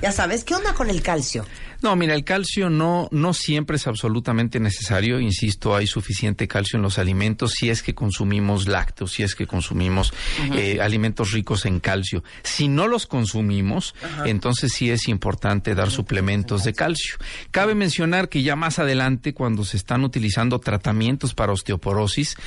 Ya 0.02 0.12
sabes, 0.12 0.44
¿qué 0.44 0.54
onda 0.54 0.74
con 0.74 0.90
el 0.90 1.02
calcio? 1.02 1.46
No, 1.82 1.96
mira, 1.96 2.14
el 2.14 2.24
calcio 2.24 2.70
no, 2.70 3.08
no 3.12 3.34
siempre 3.34 3.78
es 3.78 3.88
absolutamente 3.88 4.60
necesario. 4.60 5.20
Insisto, 5.20 5.76
hay 5.76 5.88
suficiente 5.88 6.48
calcio 6.48 6.78
en 6.78 6.84
los 6.84 7.00
alimentos 7.00 7.54
si 7.54 7.72
es 7.72 7.82
que 7.82 7.96
consumimos 7.96 8.68
lácteos, 8.68 9.14
si 9.14 9.24
es 9.24 9.34
que 9.34 9.48
consumimos 9.48 10.14
eh, 10.54 10.80
alimentos 10.80 11.32
ricos 11.32 11.66
en 11.66 11.80
calcio. 11.80 12.24
Si 12.44 12.68
no 12.68 12.88
los 12.88 13.08
consumimos, 13.08 13.96
entonces 14.26 14.74
sí 14.74 14.92
es 14.92 15.08
importante 15.08 15.74
dar 15.74 15.90
suplementos 15.90 16.64
de 16.64 16.74
calcio. 16.74 17.16
Cabe 17.50 17.74
mencionar 17.74 18.30
que 18.30 18.44
ya 18.44 18.56
más 18.56 18.78
adelante, 18.78 19.34
cuando 19.34 19.66
se 19.66 19.78
están 19.78 20.04
utilizando 20.04 20.60
tratamientos 20.60 21.34
para 21.34 21.52
osteoporosis, 21.52 22.38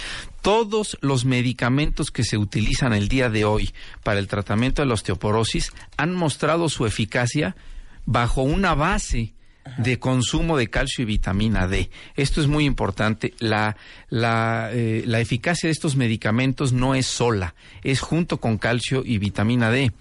todos 0.44 0.98
los 1.00 1.24
medicamentos 1.24 2.10
que 2.10 2.22
se 2.22 2.36
utilizan 2.36 2.92
el 2.92 3.08
día 3.08 3.30
de 3.30 3.46
hoy 3.46 3.72
para 4.02 4.20
el 4.20 4.28
tratamiento 4.28 4.82
de 4.82 4.86
la 4.88 4.92
osteoporosis 4.92 5.72
han 5.96 6.14
mostrado 6.14 6.68
su 6.68 6.84
eficacia 6.84 7.56
bajo 8.04 8.42
una 8.42 8.74
base 8.74 9.32
de 9.78 9.98
consumo 9.98 10.56
de 10.56 10.68
calcio 10.68 11.02
y 11.02 11.06
vitamina 11.06 11.66
D. 11.66 11.90
Esto 12.16 12.40
es 12.40 12.46
muy 12.46 12.64
importante. 12.64 13.34
La, 13.38 13.76
la, 14.08 14.70
eh, 14.72 15.04
la 15.06 15.20
eficacia 15.20 15.68
de 15.68 15.72
estos 15.72 15.96
medicamentos 15.96 16.72
no 16.72 16.94
es 16.94 17.06
sola, 17.06 17.54
es 17.82 18.00
junto 18.00 18.38
con 18.38 18.58
calcio 18.58 19.02
y 19.04 19.18
vitamina 19.18 19.70
D. 19.70 19.92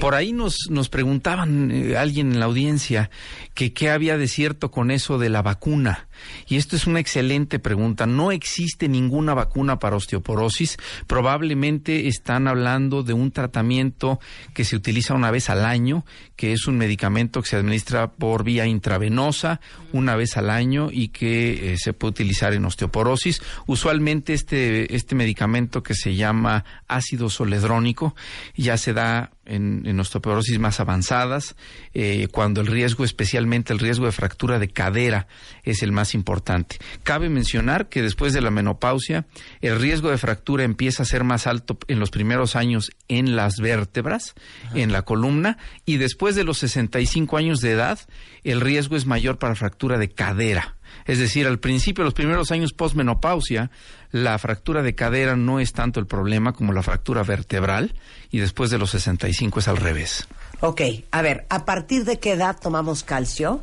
Por 0.00 0.14
ahí 0.14 0.32
nos, 0.32 0.56
nos 0.70 0.88
preguntaban 0.88 1.70
eh, 1.70 1.96
alguien 1.96 2.32
en 2.32 2.40
la 2.40 2.46
audiencia 2.46 3.10
que 3.54 3.72
qué 3.72 3.90
había 3.90 4.18
de 4.18 4.28
cierto 4.28 4.70
con 4.70 4.90
eso 4.90 5.18
de 5.18 5.30
la 5.30 5.42
vacuna. 5.42 6.08
Y 6.48 6.56
esto 6.56 6.76
es 6.76 6.86
una 6.86 7.00
excelente 7.00 7.58
pregunta. 7.58 8.06
No 8.06 8.32
existe 8.32 8.88
ninguna 8.88 9.34
vacuna 9.34 9.78
para 9.78 9.96
osteoporosis. 9.96 10.76
Probablemente 11.06 12.08
están 12.08 12.48
hablando 12.48 13.02
de 13.02 13.12
un 13.12 13.30
tratamiento 13.30 14.20
que 14.54 14.64
se 14.64 14.76
utiliza 14.76 15.14
una 15.14 15.30
vez 15.30 15.50
al 15.50 15.64
año, 15.64 16.04
que 16.36 16.52
es 16.52 16.66
un 16.66 16.78
medicamento 16.78 17.42
que 17.42 17.48
se 17.48 17.56
administra 17.56 18.12
por 18.12 18.44
vía 18.44 18.66
intravenosa 18.96 19.60
una 19.92 20.16
vez 20.16 20.36
al 20.36 20.50
año 20.50 20.88
y 20.90 21.08
que 21.08 21.72
eh, 21.72 21.76
se 21.78 21.92
puede 21.92 22.10
utilizar 22.10 22.52
en 22.52 22.64
osteoporosis. 22.64 23.42
Usualmente 23.66 24.32
este, 24.32 24.94
este 24.94 25.14
medicamento 25.14 25.82
que 25.82 25.94
se 25.94 26.14
llama 26.14 26.64
ácido 26.88 27.28
soledrónico 27.28 28.14
ya 28.56 28.76
se 28.78 28.92
da 28.92 29.30
en, 29.46 29.82
en 29.86 30.00
osteoporosis 30.00 30.58
más 30.58 30.80
avanzadas, 30.80 31.56
eh, 31.94 32.28
cuando 32.30 32.60
el 32.60 32.66
riesgo, 32.66 33.04
especialmente 33.04 33.72
el 33.72 33.78
riesgo 33.78 34.06
de 34.06 34.12
fractura 34.12 34.58
de 34.58 34.68
cadera, 34.68 35.26
es 35.62 35.82
el 35.82 35.92
más 35.92 36.14
importante. 36.14 36.78
Cabe 37.02 37.28
mencionar 37.28 37.88
que 37.88 38.02
después 38.02 38.32
de 38.32 38.40
la 38.40 38.50
menopausia, 38.50 39.26
el 39.60 39.78
riesgo 39.80 40.10
de 40.10 40.18
fractura 40.18 40.64
empieza 40.64 41.02
a 41.02 41.06
ser 41.06 41.24
más 41.24 41.46
alto 41.46 41.78
en 41.88 41.98
los 41.98 42.10
primeros 42.10 42.56
años 42.56 42.90
en 43.08 43.36
las 43.36 43.56
vértebras, 43.56 44.34
en 44.74 44.92
la 44.92 45.02
columna, 45.02 45.58
y 45.84 45.96
después 45.96 46.34
de 46.34 46.44
los 46.44 46.58
65 46.58 47.36
años 47.36 47.60
de 47.60 47.72
edad, 47.72 47.98
el 48.44 48.60
riesgo 48.60 48.96
es 48.96 49.06
mayor 49.06 49.38
para 49.38 49.54
fractura 49.54 49.98
de 49.98 50.10
cadera. 50.10 50.75
Es 51.04 51.18
decir, 51.18 51.46
al 51.46 51.58
principio, 51.58 52.04
los 52.04 52.14
primeros 52.14 52.50
años 52.50 52.72
postmenopausia, 52.72 53.70
la 54.10 54.38
fractura 54.38 54.82
de 54.82 54.94
cadera 54.94 55.36
no 55.36 55.60
es 55.60 55.72
tanto 55.72 56.00
el 56.00 56.06
problema 56.06 56.52
como 56.52 56.72
la 56.72 56.82
fractura 56.82 57.22
vertebral 57.22 57.94
y 58.30 58.38
después 58.38 58.70
de 58.70 58.78
los 58.78 58.90
65 58.90 59.60
es 59.60 59.68
al 59.68 59.76
revés. 59.76 60.26
Ok, 60.60 60.82
a 61.10 61.22
ver, 61.22 61.46
¿a 61.48 61.64
partir 61.64 62.04
de 62.04 62.18
qué 62.18 62.32
edad 62.32 62.56
tomamos 62.60 63.02
calcio? 63.02 63.62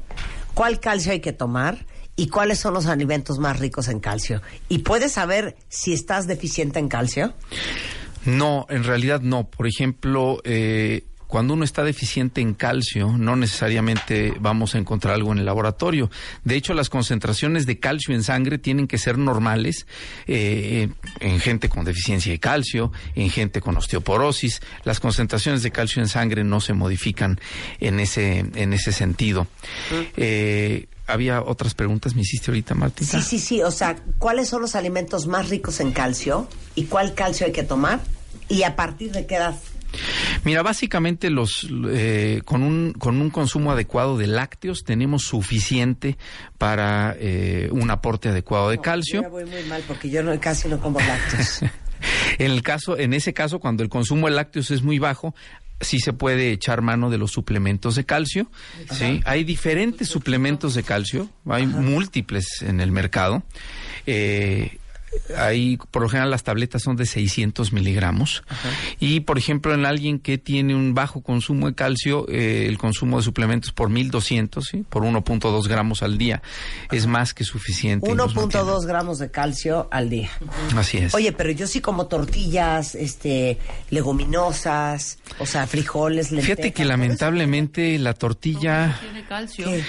¿Cuál 0.53 0.79
calcio 0.79 1.11
hay 1.11 1.19
que 1.19 1.33
tomar? 1.33 1.85
¿Y 2.15 2.27
cuáles 2.27 2.59
son 2.59 2.75
los 2.75 2.85
alimentos 2.85 3.39
más 3.39 3.59
ricos 3.59 3.87
en 3.87 3.99
calcio? 3.99 4.41
¿Y 4.69 4.79
puedes 4.79 5.13
saber 5.13 5.55
si 5.67 5.93
estás 5.93 6.27
deficiente 6.27 6.77
en 6.77 6.87
calcio? 6.87 7.33
No, 8.25 8.67
en 8.69 8.83
realidad 8.83 9.21
no. 9.21 9.45
Por 9.45 9.67
ejemplo, 9.67 10.39
eh, 10.43 11.05
cuando 11.33 11.55
uno 11.55 11.63
está 11.65 11.83
deficiente 11.83 12.41
en 12.41 12.53
calcio, 12.53 13.17
no 13.17 13.35
necesariamente 13.35 14.35
vamos 14.39 14.75
a 14.75 14.77
encontrar 14.77 15.15
algo 15.15 15.31
en 15.31 15.39
el 15.39 15.45
laboratorio. 15.45 16.11
De 16.43 16.55
hecho, 16.55 16.75
las 16.75 16.91
concentraciones 16.91 17.65
de 17.65 17.79
calcio 17.79 18.13
en 18.13 18.21
sangre 18.21 18.59
tienen 18.59 18.85
que 18.85 18.99
ser 18.99 19.17
normales 19.17 19.87
eh, 20.27 20.89
en 21.21 21.39
gente 21.39 21.69
con 21.69 21.85
deficiencia 21.85 22.31
de 22.31 22.37
calcio, 22.37 22.91
en 23.15 23.31
gente 23.31 23.61
con 23.61 23.75
osteoporosis. 23.75 24.61
Las 24.83 24.99
concentraciones 24.99 25.63
de 25.63 25.71
calcio 25.71 26.03
en 26.03 26.07
sangre 26.07 26.43
no 26.43 26.61
se 26.61 26.73
modifican 26.73 27.39
en 27.79 27.99
ese, 27.99 28.45
en 28.53 28.71
ese 28.71 28.91
sentido. 28.91 29.47
Eh, 30.15 30.85
había 31.07 31.41
otras 31.41 31.73
preguntas, 31.73 32.13
me 32.13 32.21
hiciste 32.21 32.51
ahorita, 32.51 32.75
Martita. 32.75 33.19
Sí, 33.19 33.23
sí, 33.23 33.39
sí. 33.39 33.61
O 33.63 33.71
sea, 33.71 33.95
¿cuáles 34.19 34.49
son 34.49 34.61
los 34.61 34.75
alimentos 34.75 35.25
más 35.25 35.49
ricos 35.49 35.79
en 35.79 35.93
calcio? 35.93 36.47
¿Y 36.75 36.83
cuál 36.83 37.15
calcio 37.15 37.47
hay 37.47 37.53
que 37.53 37.63
tomar? 37.63 38.01
¿Y 38.49 38.61
a 38.61 38.75
partir 38.75 39.11
de 39.11 39.25
qué 39.25 39.37
edad? 39.37 39.55
Mira, 40.43 40.63
básicamente 40.63 41.29
los 41.29 41.67
eh, 41.89 42.41
con 42.45 42.63
un 42.63 42.93
con 42.93 43.21
un 43.21 43.29
consumo 43.29 43.71
adecuado 43.71 44.17
de 44.17 44.27
lácteos 44.27 44.83
tenemos 44.83 45.23
suficiente 45.23 46.17
para 46.57 47.15
eh, 47.19 47.69
un 47.71 47.89
aporte 47.91 48.29
adecuado 48.29 48.69
de 48.69 48.79
calcio. 48.79 49.21
Yo 49.21 49.23
ya 49.23 49.29
voy 49.29 49.45
muy 49.45 49.63
mal 49.63 49.83
porque 49.87 50.09
yo 50.09 50.23
no, 50.23 50.37
casi 50.39 50.67
no 50.67 50.79
como 50.79 50.99
lácteos. 50.99 51.61
En 52.37 52.51
el 52.51 52.63
caso, 52.63 52.97
en 52.97 53.13
ese 53.13 53.33
caso, 53.33 53.59
cuando 53.59 53.81
el 53.81 53.87
consumo 53.87 54.27
de 54.27 54.35
lácteos 54.35 54.71
es 54.71 54.81
muy 54.81 54.99
bajo, 54.99 55.33
sí 55.79 55.99
se 55.99 56.13
puede 56.13 56.51
echar 56.51 56.81
mano 56.81 57.09
de 57.09 57.17
los 57.17 57.31
suplementos 57.31 57.95
de 57.95 58.05
calcio. 58.05 58.49
Sí, 58.91 59.21
hay 59.25 59.43
diferentes 59.43 60.07
suplementos 60.07 60.73
de 60.73 60.83
calcio, 60.83 61.29
hay 61.47 61.67
múltiples 61.67 62.61
en 62.61 62.79
el 62.79 62.91
mercado. 62.91 63.43
Eh, 64.05 64.79
hay, 65.37 65.77
por 65.91 66.01
lo 66.01 66.09
general, 66.09 66.31
las 66.31 66.43
tabletas 66.43 66.81
son 66.83 66.95
de 66.95 67.05
600 67.05 67.73
miligramos. 67.73 68.43
Y, 68.99 69.21
por 69.21 69.37
ejemplo, 69.37 69.73
en 69.73 69.85
alguien 69.85 70.19
que 70.19 70.37
tiene 70.37 70.75
un 70.75 70.93
bajo 70.93 71.21
consumo 71.21 71.67
de 71.67 71.75
calcio, 71.75 72.25
eh, 72.29 72.65
el 72.67 72.77
consumo 72.77 73.17
de 73.17 73.23
suplementos 73.23 73.71
por 73.71 73.89
1200, 73.89 74.63
¿sí? 74.63 74.85
por 74.89 75.03
1.2 75.03 75.67
gramos 75.67 76.03
al 76.03 76.17
día, 76.17 76.41
es 76.91 77.07
más 77.07 77.33
que 77.33 77.43
suficiente. 77.43 78.09
y 78.09 78.13
nos 78.13 78.35
mantiene. 78.35 78.65
1.2 78.65 78.85
gramos 78.85 79.19
de 79.19 79.31
calcio 79.31 79.87
al 79.91 80.09
día. 80.09 80.31
Así 80.75 80.97
es. 80.97 81.13
Oye, 81.13 81.31
pero 81.31 81.51
yo 81.51 81.67
sí 81.67 81.81
como 81.81 82.07
tortillas, 82.07 82.95
este, 82.95 83.57
leguminosas, 83.89 85.19
o 85.39 85.45
sea, 85.45 85.67
frijoles, 85.67 86.31
lentejas. 86.31 86.57
Fíjate 86.57 86.73
que 86.73 86.85
lamentablemente 86.85 87.97
la 87.99 88.13
tortilla, 88.13 88.99
Tiene 89.01 89.25
calcio. 89.25 89.65
¿Qué? 89.65 89.83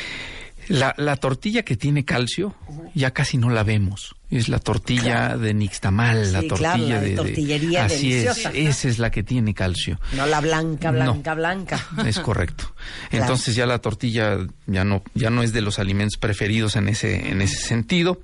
La, 0.69 0.95
la 0.99 1.17
tortilla 1.17 1.63
que 1.63 1.77
tiene 1.77 2.05
calcio, 2.05 2.55
ya 2.95 3.13
casi 3.13 3.37
no 3.39 3.51
la 3.51 3.63
vemos. 3.63 4.15
Es 4.31 4.49
la 4.49 4.59
tortilla 4.59 5.37
de 5.37 5.55
nixtamal, 5.55 6.33
la 6.33 6.41
tortilla 6.43 6.75
claro, 6.75 6.89
la 6.89 7.01
de 7.01 7.09
de, 7.11 7.17
tortillería 7.17 7.85
Así 7.85 8.11
deliciosa. 8.11 8.51
es, 8.51 8.69
esa 8.79 8.89
es 8.89 8.99
la 8.99 9.11
que 9.11 9.23
tiene 9.23 9.55
calcio. 9.55 10.01
No 10.17 10.27
la 10.27 10.41
blanca, 10.41 10.91
No. 10.91 11.13
blanca, 11.13 11.35
blanca. 11.35 11.87
Es 12.07 12.19
correcto. 12.19 12.75
Claro. 13.11 13.25
Entonces 13.25 13.55
ya 13.55 13.67
la 13.67 13.79
tortilla 13.79 14.39
ya 14.67 14.85
no 14.85 15.03
ya 15.15 15.31
no 15.31 15.43
es 15.43 15.53
de 15.53 15.61
los 15.61 15.79
alimentos 15.79 16.17
preferidos 16.19 16.75
en 16.77 16.89
ese 16.89 17.29
en 17.31 17.43
ese 17.43 17.57
sentido. 17.57 18.21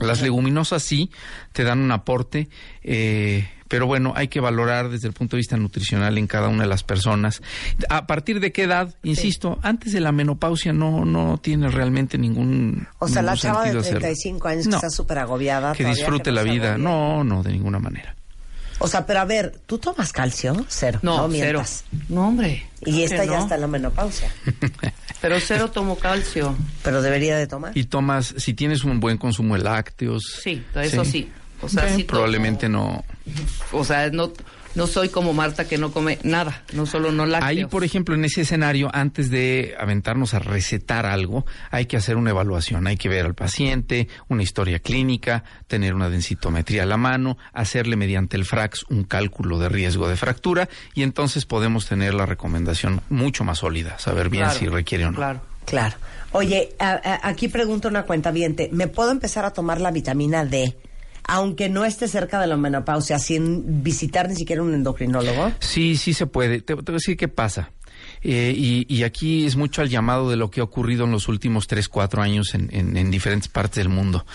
Las 0.00 0.20
leguminosas 0.22 0.82
sí 0.82 1.10
te 1.52 1.64
dan 1.64 1.78
un 1.80 1.90
aporte, 1.92 2.48
eh, 2.82 3.48
pero 3.68 3.86
bueno, 3.86 4.12
hay 4.16 4.28
que 4.28 4.40
valorar 4.40 4.88
desde 4.88 5.08
el 5.08 5.14
punto 5.14 5.36
de 5.36 5.38
vista 5.40 5.56
nutricional 5.56 6.18
en 6.18 6.26
cada 6.26 6.48
una 6.48 6.62
de 6.64 6.68
las 6.68 6.82
personas. 6.82 7.42
¿A 7.88 8.06
partir 8.06 8.40
de 8.40 8.52
qué 8.52 8.64
edad? 8.64 8.94
Insisto, 9.02 9.58
antes 9.62 9.92
de 9.92 10.00
la 10.00 10.12
menopausia 10.12 10.72
no 10.72 11.04
no 11.04 11.38
tiene 11.38 11.68
realmente 11.68 12.18
ningún 12.18 12.86
O 12.98 13.08
sea, 13.08 13.22
la 13.22 13.32
ningún 13.32 13.42
chava 13.42 13.58
de 13.60 13.64
sentido 13.66 13.80
hacerlo. 13.80 14.00
35 14.00 14.48
años 14.48 14.64
que 14.64 14.70
No, 14.70 14.76
está 14.76 14.90
súper 14.90 15.18
agobiada. 15.18 15.72
que 15.72 15.84
disfrute 15.84 16.30
no 16.30 16.36
la 16.36 16.42
vida. 16.42 16.68
agobia. 16.74 16.84
No, 16.84 17.24
no, 17.24 17.42
de 17.42 17.52
ninguna 17.52 17.78
manera. 17.78 18.14
O 18.78 18.88
sea, 18.88 19.06
pero 19.06 19.20
a 19.20 19.24
ver, 19.24 19.58
¿tú 19.64 19.78
tomas 19.78 20.12
calcio? 20.12 20.66
Cero. 20.68 20.98
No, 21.02 21.16
cero. 21.16 21.28
mientas. 21.28 21.84
No, 22.10 22.28
hombre. 22.28 22.66
Y 22.84 23.02
esta 23.02 23.22
que 23.22 23.28
ya 23.28 23.36
no. 23.38 23.42
está 23.44 23.54
en 23.54 23.62
la 23.62 23.66
menopausia. 23.68 24.30
Pero 25.22 25.40
cero 25.40 25.70
tomo 25.70 25.96
calcio. 25.98 26.54
Pero 26.82 27.00
debería 27.00 27.38
de 27.38 27.46
tomar. 27.46 27.72
Y 27.76 27.84
tomas, 27.84 28.34
si 28.36 28.52
tienes 28.52 28.84
un 28.84 29.00
buen 29.00 29.16
consumo 29.16 29.56
de 29.56 29.62
lácteos. 29.64 30.22
Sí, 30.42 30.62
eso 30.74 31.06
sí. 31.06 31.30
O 31.62 31.70
sea, 31.70 31.88
sí 31.96 32.04
probablemente 32.04 32.68
no. 32.68 33.02
O 33.72 33.84
sea, 33.84 34.10
no, 34.10 34.32
no 34.74 34.86
soy 34.86 35.08
como 35.08 35.32
Marta 35.32 35.66
que 35.66 35.78
no 35.78 35.90
come 35.90 36.18
nada, 36.22 36.62
no 36.72 36.86
solo 36.86 37.10
no 37.12 37.26
lácteos. 37.26 37.48
Ahí, 37.50 37.64
por 37.64 37.82
ejemplo, 37.84 38.14
en 38.14 38.24
ese 38.24 38.42
escenario, 38.42 38.88
antes 38.92 39.30
de 39.30 39.74
aventarnos 39.78 40.34
a 40.34 40.38
recetar 40.38 41.06
algo, 41.06 41.44
hay 41.70 41.86
que 41.86 41.96
hacer 41.96 42.16
una 42.16 42.30
evaluación. 42.30 42.86
Hay 42.86 42.96
que 42.96 43.08
ver 43.08 43.26
al 43.26 43.34
paciente, 43.34 44.08
una 44.28 44.42
historia 44.42 44.78
clínica, 44.78 45.44
tener 45.66 45.94
una 45.94 46.08
densitometría 46.08 46.84
a 46.84 46.86
la 46.86 46.96
mano, 46.96 47.36
hacerle 47.52 47.96
mediante 47.96 48.36
el 48.36 48.44
FRAX 48.44 48.84
un 48.90 49.04
cálculo 49.04 49.58
de 49.58 49.68
riesgo 49.68 50.08
de 50.08 50.16
fractura 50.16 50.68
y 50.94 51.02
entonces 51.02 51.46
podemos 51.46 51.86
tener 51.86 52.14
la 52.14 52.26
recomendación 52.26 53.00
mucho 53.08 53.44
más 53.44 53.58
sólida, 53.58 53.98
saber 53.98 54.28
bien 54.28 54.44
Claro, 54.44 54.58
si 54.58 54.66
requiere 54.68 55.06
o 55.06 55.10
no. 55.10 55.16
Claro. 55.16 55.40
Claro. 55.64 55.96
Oye, 56.30 56.74
a- 56.78 56.92
a- 57.22 57.28
aquí 57.28 57.48
pregunto 57.48 57.88
una 57.88 58.04
cuenta 58.04 58.32
¿me 58.70 58.86
puedo 58.86 59.10
empezar 59.10 59.44
a 59.44 59.50
tomar 59.52 59.80
la 59.80 59.90
vitamina 59.90 60.44
D, 60.44 60.76
aunque 61.28 61.68
no 61.68 61.84
esté 61.84 62.08
cerca 62.08 62.40
de 62.40 62.46
la 62.46 62.56
menopausia, 62.56 63.18
sin 63.18 63.82
visitar 63.82 64.28
ni 64.28 64.36
siquiera 64.36 64.62
un 64.62 64.74
endocrinólogo? 64.74 65.52
Sí, 65.60 65.96
sí 65.96 66.12
se 66.14 66.26
puede. 66.26 66.60
Te, 66.60 66.74
te 66.74 66.82
voy 66.82 66.84
a 66.88 66.92
decir 66.92 67.16
qué 67.16 67.28
pasa. 67.28 67.70
Eh, 68.22 68.52
y, 68.56 68.86
y 68.92 69.04
aquí 69.04 69.46
es 69.46 69.56
mucho 69.56 69.82
al 69.82 69.88
llamado 69.88 70.28
de 70.30 70.36
lo 70.36 70.50
que 70.50 70.60
ha 70.60 70.64
ocurrido 70.64 71.04
en 71.04 71.12
los 71.12 71.28
últimos 71.28 71.66
tres, 71.66 71.88
cuatro 71.88 72.22
años 72.22 72.54
en, 72.54 72.68
en- 72.72 72.96
en 72.96 73.10
diferentes 73.10 73.48
partes 73.48 73.76
del 73.76 73.88
mundo. 73.88 74.26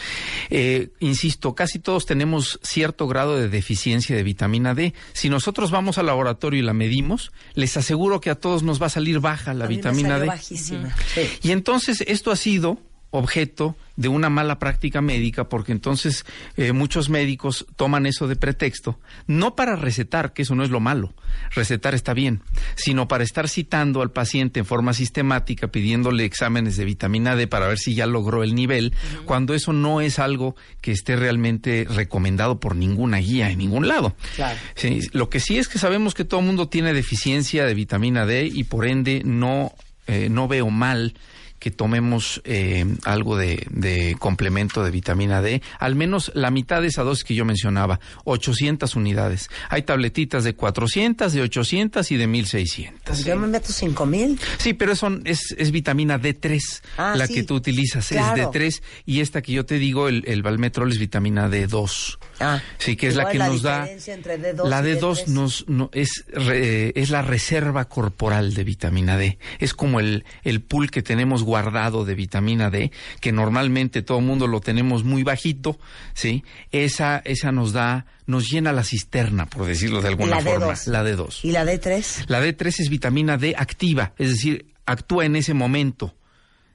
Eh, 0.49 0.89
insisto, 0.99 1.55
casi 1.55 1.79
todos 1.79 2.05
tenemos 2.05 2.59
cierto 2.63 3.07
grado 3.07 3.37
de 3.37 3.49
deficiencia 3.49 4.15
de 4.15 4.23
vitamina 4.23 4.73
D. 4.73 4.93
Si 5.13 5.29
nosotros 5.29 5.71
vamos 5.71 5.97
al 5.97 6.05
laboratorio 6.07 6.59
y 6.59 6.63
la 6.63 6.73
medimos, 6.73 7.31
les 7.53 7.75
aseguro 7.77 8.21
que 8.21 8.29
a 8.29 8.35
todos 8.35 8.63
nos 8.63 8.81
va 8.81 8.85
a 8.87 8.89
salir 8.89 9.19
baja 9.19 9.53
la 9.53 9.65
A 9.65 9.67
mí 9.67 9.75
me 9.75 9.77
vitamina 9.77 10.09
salió 10.09 10.21
D. 10.21 10.27
bajísima. 10.27 10.95
Sí. 11.13 11.21
Y 11.43 11.51
entonces 11.51 12.01
esto 12.07 12.31
ha 12.31 12.35
sido 12.35 12.77
objeto 13.11 13.75
de 13.97 14.07
una 14.07 14.29
mala 14.29 14.57
práctica 14.57 15.01
médica 15.01 15.47
porque 15.49 15.73
entonces 15.73 16.25
eh, 16.57 16.71
muchos 16.71 17.09
médicos 17.09 17.67
toman 17.75 18.05
eso 18.05 18.27
de 18.27 18.35
pretexto, 18.35 18.99
no 19.27 19.55
para 19.55 19.75
recetar, 19.75 20.33
que 20.33 20.41
eso 20.41 20.55
no 20.55 20.63
es 20.63 20.69
lo 20.69 20.79
malo, 20.79 21.13
recetar 21.51 21.93
está 21.93 22.13
bien, 22.13 22.41
sino 22.75 23.07
para 23.07 23.23
estar 23.23 23.49
citando 23.49 24.01
al 24.01 24.11
paciente 24.11 24.59
en 24.59 24.65
forma 24.65 24.93
sistemática, 24.93 25.67
pidiéndole 25.67 26.25
exámenes 26.25 26.77
de 26.77 26.85
vitamina 26.85 27.35
D 27.35 27.47
para 27.47 27.67
ver 27.67 27.77
si 27.77 27.93
ya 27.93 28.07
logró 28.07 28.43
el 28.43 28.55
nivel, 28.55 28.93
cuando 29.25 29.53
eso 29.53 29.73
no 29.73 30.01
es 30.01 30.17
algo 30.17 30.55
que 30.79 30.91
esté 30.91 31.15
realmente 31.15 31.85
recomendado 31.87 32.59
por 32.59 32.75
ninguna 32.75 33.17
guía 33.17 33.51
en 33.51 33.59
ningún 33.59 33.87
lado. 33.87 34.15
Claro. 34.35 34.57
Sí, 34.75 35.01
lo 35.11 35.29
que 35.29 35.39
sí 35.39 35.57
es 35.57 35.67
que 35.67 35.79
sabemos 35.79 36.13
que 36.13 36.25
todo 36.25 36.39
el 36.39 36.45
mundo 36.45 36.69
tiene 36.69 36.93
deficiencia 36.93 37.65
de 37.65 37.73
vitamina 37.73 38.25
D 38.25 38.49
y 38.51 38.63
por 38.63 38.87
ende 38.87 39.21
no, 39.25 39.73
eh, 40.07 40.29
no 40.29 40.47
veo 40.47 40.69
mal 40.69 41.13
que 41.61 41.69
tomemos 41.69 42.41
eh, 42.43 42.85
algo 43.05 43.37
de, 43.37 43.67
de 43.69 44.15
complemento 44.17 44.83
de 44.83 44.89
vitamina 44.89 45.43
D, 45.43 45.61
al 45.77 45.93
menos 45.93 46.31
la 46.33 46.49
mitad 46.49 46.81
de 46.81 46.87
esa 46.87 47.03
dosis 47.03 47.23
que 47.23 47.35
yo 47.35 47.45
mencionaba, 47.45 47.99
800 48.25 48.95
unidades. 48.95 49.47
Hay 49.69 49.83
tabletitas 49.83 50.43
de 50.43 50.55
400, 50.55 51.31
de 51.31 51.41
800 51.43 52.09
y 52.11 52.17
de 52.17 52.25
1600. 52.25 53.01
Pues 53.05 53.23
yo 53.23 53.35
me 53.37 53.45
meto 53.45 53.71
cinco 53.71 54.07
mil. 54.07 54.39
Sí, 54.57 54.73
pero 54.73 54.93
eso 54.93 55.07
es, 55.23 55.53
es 55.55 55.71
vitamina 55.71 56.19
D3, 56.19 56.59
Ah, 56.97 57.13
la 57.15 57.27
sí. 57.27 57.35
que 57.35 57.43
tú 57.43 57.53
utilizas 57.53 58.07
Claro. 58.07 58.41
es 58.41 58.47
D3 58.49 58.81
y 59.05 59.19
esta 59.19 59.43
que 59.43 59.51
yo 59.51 59.63
te 59.63 59.77
digo, 59.77 60.07
el, 60.07 60.23
el 60.25 60.41
Valmetrol 60.41 60.91
es 60.91 60.97
vitamina 60.97 61.47
D2. 61.47 62.17
Ah, 62.39 62.59
Sí, 62.79 62.95
que 62.95 63.05
es 63.07 63.15
la 63.15 63.29
que 63.29 63.37
la 63.37 63.49
nos 63.49 63.61
da. 63.61 63.87
entre 63.87 64.39
D2 64.41 64.67
la 64.67 64.79
y 64.81 64.93
D2 64.95 65.25
D3. 65.25 65.27
nos, 65.27 65.67
no, 65.69 65.91
es, 65.93 66.25
re- 66.33 66.91
es 66.99 67.11
la 67.11 67.21
reserva 67.21 67.85
corporal 67.85 68.55
de 68.55 68.63
vitamina 68.63 69.15
D. 69.15 69.37
Es 69.59 69.75
como 69.75 69.99
el, 69.99 70.25
el 70.43 70.61
pool 70.63 70.89
que 70.89 71.03
tenemos 71.03 71.43
guardado 71.51 72.05
de 72.05 72.15
vitamina 72.15 72.69
D, 72.69 72.91
que 73.19 73.33
normalmente 73.33 74.01
todo 74.03 74.19
el 74.19 74.25
mundo 74.25 74.47
lo 74.47 74.61
tenemos 74.61 75.03
muy 75.03 75.23
bajito, 75.23 75.77
¿sí? 76.13 76.45
Esa, 76.71 77.21
esa 77.25 77.51
nos 77.51 77.73
da, 77.73 78.05
nos 78.25 78.49
llena 78.49 78.71
la 78.71 78.85
cisterna, 78.85 79.47
por 79.47 79.65
decirlo 79.65 80.01
de 80.01 80.07
alguna 80.07 80.37
La 80.37 80.41
forma. 80.41 80.67
D2. 80.73 80.87
La 80.87 81.03
D2. 81.03 81.39
¿Y 81.43 81.51
la 81.51 81.65
D3? 81.65 82.23
La 82.27 82.41
D3 82.41 82.67
es 82.79 82.89
vitamina 82.89 83.37
D 83.37 83.53
activa, 83.57 84.13
es 84.17 84.29
decir, 84.29 84.65
actúa 84.85 85.25
en 85.25 85.35
ese 85.35 85.53
momento. 85.53 86.15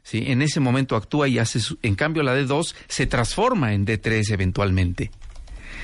¿sí? 0.03 0.25
En 0.27 0.43
ese 0.43 0.61
momento 0.61 0.95
actúa 0.95 1.27
y 1.27 1.39
hace... 1.39 1.59
su- 1.59 1.79
en 1.83 1.95
cambio, 1.95 2.23
la 2.23 2.37
D2 2.39 2.75
se 2.89 3.07
transforma 3.07 3.73
en 3.73 3.87
D3 3.87 4.31
eventualmente. 4.31 5.11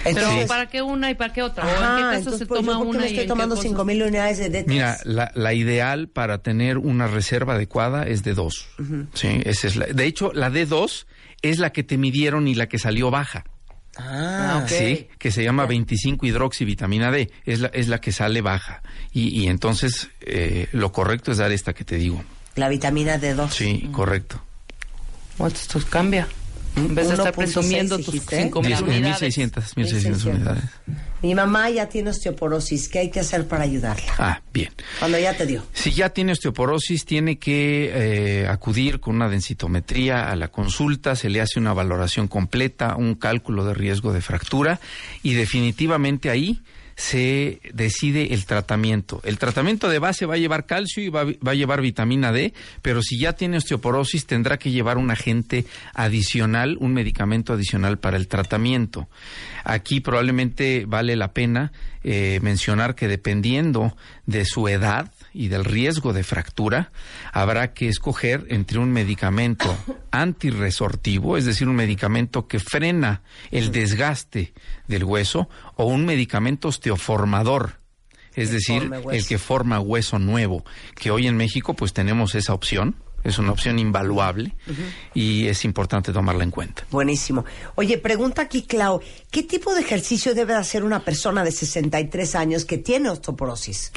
Pero 0.04 0.18
Entonces- 0.18 0.48
¿para 0.48 0.66
qué 0.68 0.82
una 0.82 1.10
y 1.10 1.14
para 1.14 1.32
qué 1.32 1.42
otra? 1.42 1.64
¿O 1.64 1.68
Ajá, 1.68 1.74
en 1.90 1.96
qué 1.96 2.02
caso 2.02 2.16
entonces, 2.18 2.38
se 2.40 2.46
pues, 2.46 2.60
toma 2.60 2.72
yo, 2.72 2.78
¿por 2.78 2.84
qué 2.86 2.90
una 2.90 2.98
me 3.00 3.06
y 3.06 3.10
estoy 3.12 3.26
tomando 3.28 3.54
qué 3.54 3.58
cosas? 3.58 3.70
cinco 3.70 3.84
mil 3.84 4.02
unidades 4.02 4.38
de 4.38 4.50
D3? 4.50 4.66
Mira, 4.66 4.98
la, 5.04 5.30
la 5.34 5.54
ideal 5.54 6.08
para 6.08 6.38
tener 6.38 6.78
una 6.78 7.06
reserva 7.06 7.54
adecuada 7.54 8.04
es 8.04 8.22
de 8.24 8.34
2. 8.34 8.66
Sí, 9.14 9.40
esa 9.44 9.66
es 9.68 9.76
la, 9.76 9.86
de 9.86 10.04
hecho, 10.06 10.32
la 10.32 10.50
D2 10.50 11.06
es 11.42 11.58
la 11.58 11.70
que 11.72 11.82
te 11.82 11.96
midieron 11.98 12.48
y 12.48 12.54
la 12.54 12.68
que 12.68 12.78
salió 12.78 13.10
baja. 13.10 13.44
Ah, 13.96 14.60
ok. 14.62 14.68
Sí, 14.70 15.08
que 15.18 15.30
se 15.30 15.44
llama 15.44 15.66
25 15.66 16.24
hidroxivitamina 16.26 17.10
D, 17.10 17.30
es 17.44 17.60
la, 17.60 17.68
es 17.68 17.88
la 17.88 18.00
que 18.00 18.10
sale 18.10 18.40
baja. 18.40 18.82
Y, 19.12 19.28
y 19.40 19.48
entonces 19.48 20.08
eh, 20.22 20.66
lo 20.72 20.92
correcto 20.92 21.30
es 21.30 21.38
dar 21.38 21.52
esta 21.52 21.74
que 21.74 21.84
te 21.84 21.96
digo. 21.96 22.24
la 22.56 22.68
vitamina 22.68 23.20
D2. 23.20 23.50
Sí, 23.50 23.88
correcto. 23.92 24.40
Bueno, 25.38 25.54
esto 25.54 25.78
cambia. 25.90 26.26
En 26.76 26.94
vez 26.94 27.08
de 27.08 27.14
estar 27.14 27.32
1.6 27.34 27.36
presumiendo 27.36 27.96
tus 27.98 28.12
dijiste. 28.14 28.42
5 28.42 28.60
Diez- 28.62 28.80
mil 28.82 28.94
unidades. 28.94 29.20
1600, 29.22 29.76
1600 29.76 30.24
1600. 30.24 30.24
unidades. 30.26 30.64
Mi 31.22 31.34
mamá 31.36 31.70
ya 31.70 31.88
tiene 31.88 32.10
osteoporosis. 32.10 32.88
¿Qué 32.88 32.98
hay 32.98 33.10
que 33.10 33.20
hacer 33.20 33.46
para 33.46 33.62
ayudarla? 33.62 34.12
Ah, 34.18 34.40
bien. 34.52 34.70
Cuando 34.98 35.18
ya 35.20 35.36
te 35.36 35.46
dio. 35.46 35.62
Si 35.72 35.92
ya 35.92 36.08
tiene 36.08 36.32
osteoporosis, 36.32 37.04
tiene 37.04 37.38
que 37.38 37.92
eh, 37.94 38.46
acudir 38.48 38.98
con 38.98 39.14
una 39.16 39.28
densitometría 39.28 40.30
a 40.30 40.34
la 40.34 40.48
consulta, 40.48 41.14
se 41.14 41.28
le 41.28 41.40
hace 41.40 41.60
una 41.60 41.74
valoración 41.74 42.26
completa, 42.26 42.96
un 42.96 43.14
cálculo 43.14 43.64
de 43.64 43.74
riesgo 43.74 44.12
de 44.12 44.20
fractura 44.20 44.80
y 45.22 45.34
definitivamente 45.34 46.28
ahí 46.28 46.60
se 46.96 47.60
decide 47.72 48.34
el 48.34 48.44
tratamiento. 48.44 49.20
El 49.24 49.38
tratamiento 49.38 49.88
de 49.88 49.98
base 49.98 50.26
va 50.26 50.34
a 50.34 50.38
llevar 50.38 50.66
calcio 50.66 51.02
y 51.02 51.08
va, 51.08 51.24
va 51.24 51.52
a 51.52 51.54
llevar 51.54 51.80
vitamina 51.80 52.32
D, 52.32 52.52
pero 52.82 53.02
si 53.02 53.18
ya 53.18 53.32
tiene 53.34 53.56
osteoporosis 53.56 54.26
tendrá 54.26 54.58
que 54.58 54.70
llevar 54.70 54.98
un 54.98 55.10
agente 55.10 55.66
adicional, 55.94 56.76
un 56.80 56.92
medicamento 56.92 57.52
adicional 57.52 57.98
para 57.98 58.16
el 58.16 58.28
tratamiento. 58.28 59.08
Aquí 59.64 60.00
probablemente 60.00 60.84
vale 60.86 61.16
la 61.16 61.32
pena 61.32 61.72
eh, 62.04 62.40
mencionar 62.42 62.94
que 62.94 63.08
dependiendo 63.08 63.96
de 64.26 64.44
su 64.44 64.68
edad 64.68 65.10
y 65.34 65.48
del 65.48 65.64
riesgo 65.64 66.12
de 66.12 66.24
fractura, 66.24 66.92
habrá 67.32 67.72
que 67.72 67.88
escoger 67.88 68.46
entre 68.48 68.78
un 68.78 68.92
medicamento 68.92 69.76
antirresortivo, 70.10 71.36
es 71.36 71.44
decir, 71.44 71.68
un 71.68 71.76
medicamento 71.76 72.46
que 72.46 72.58
frena 72.58 73.22
el 73.50 73.72
desgaste 73.72 74.52
del 74.88 75.04
hueso, 75.04 75.48
o 75.76 75.86
un 75.86 76.04
medicamento 76.04 76.68
osteoformador, 76.68 77.80
es 78.34 78.50
decir, 78.50 78.90
el 79.10 79.26
que 79.26 79.38
forma 79.38 79.80
hueso 79.80 80.18
nuevo, 80.18 80.64
que 80.96 81.10
hoy 81.10 81.26
en 81.26 81.36
México 81.36 81.74
pues 81.74 81.92
tenemos 81.92 82.34
esa 82.34 82.54
opción, 82.54 82.96
es 83.24 83.38
una 83.38 83.52
opción 83.52 83.78
invaluable 83.78 84.54
y 85.14 85.46
es 85.46 85.64
importante 85.64 86.12
tomarla 86.12 86.44
en 86.44 86.50
cuenta. 86.50 86.84
Buenísimo. 86.90 87.44
Oye, 87.74 87.98
pregunta 87.98 88.42
aquí, 88.42 88.62
Clau, 88.62 89.00
¿qué 89.30 89.42
tipo 89.42 89.74
de 89.74 89.80
ejercicio 89.80 90.34
debe 90.34 90.54
hacer 90.54 90.84
una 90.84 91.04
persona 91.04 91.44
de 91.44 91.52
63 91.52 92.34
años 92.34 92.64
que 92.64 92.78
tiene 92.78 93.10
osteoporosis? 93.10 93.92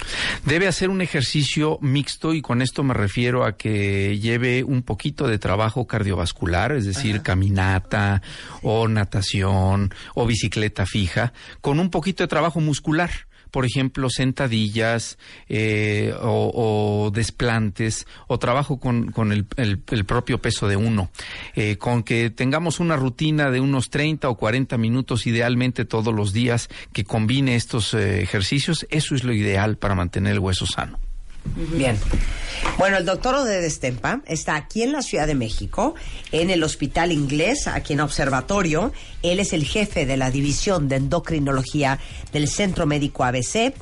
Debe 0.46 0.68
hacer 0.68 0.90
un 0.90 1.02
ejercicio 1.02 1.78
mixto 1.82 2.34
y 2.34 2.42
con 2.42 2.62
esto 2.62 2.84
me 2.84 2.94
refiero 2.94 3.46
a 3.46 3.58
que 3.58 4.20
lleve 4.20 4.64
un 4.64 4.84
poquito 4.84 5.28
de 5.28 5.40
trabajo 5.40 5.88
cardiovascular, 5.88 6.72
es 6.74 6.86
decir, 6.86 7.22
caminata 7.22 8.22
o 8.62 8.88
natación 8.88 9.94
o 10.14 10.26
bicicleta 10.26 10.86
fija, 10.86 11.34
con 11.62 11.80
un 11.80 11.90
poquito 11.90 12.24
de 12.24 12.28
trabajo 12.28 12.60
muscular. 12.60 13.12
Por 13.56 13.66
ejemplo, 13.66 14.10
sentadillas 14.10 15.18
eh, 15.48 16.14
o, 16.22 17.10
desplantes 17.14 18.06
o 18.28 18.38
trabajo 18.38 18.82
con, 18.82 19.14
con 19.14 19.32
el, 19.32 19.46
el- 19.56 19.82
el 19.92 20.04
propio 20.04 20.40
peso 20.42 20.68
de 20.68 20.76
uno. 20.76 21.10
Eh, 21.56 21.78
con 21.78 22.04
que 22.04 22.30
tengamos 22.30 22.82
una 22.82 22.98
rutina 22.98 23.52
de 23.52 23.62
unos 23.62 23.90
30 23.90 24.28
o 24.28 24.36
40 24.36 24.78
minutos, 24.78 25.26
idealmente 25.26 25.86
todos 25.86 26.14
los 26.14 26.34
días, 26.34 26.68
que 26.92 27.06
combine 27.06 27.56
estos 27.56 27.94
eh, 27.94 28.22
ejercicios, 28.22 28.86
eso 28.90 29.16
es 29.16 29.24
lo 29.24 29.32
ideal 29.32 29.78
para 29.78 29.96
mantener 29.96 30.34
el 30.34 30.40
hueso 30.40 30.66
sano. 30.66 31.00
Bien. 31.56 31.98
Bueno, 32.78 32.98
el 32.98 33.06
doctor 33.06 33.36
Ode 33.36 33.62
Destempa 33.62 34.22
está 34.26 34.56
aquí 34.56 34.82
en 34.84 34.92
la 34.92 35.02
Ciudad 35.02 35.28
de 35.28 35.36
México, 35.36 35.96
en 36.32 36.50
el 36.50 36.64
Hospital 36.64 37.12
Inglés, 37.12 37.68
aquí 37.68 37.94
en 37.94 38.02
Observatorio. 38.02 38.92
Él 39.24 39.40
es 39.40 39.54
el 39.54 39.64
jefe 39.64 40.06
de 40.06 40.18
la 40.18 40.32
División 40.32 40.90
de 40.90 40.98
Endocrinología 40.98 42.00
del 42.34 42.48
Centro 42.48 42.86
Médico 42.86 43.24
ABC, 43.24 43.74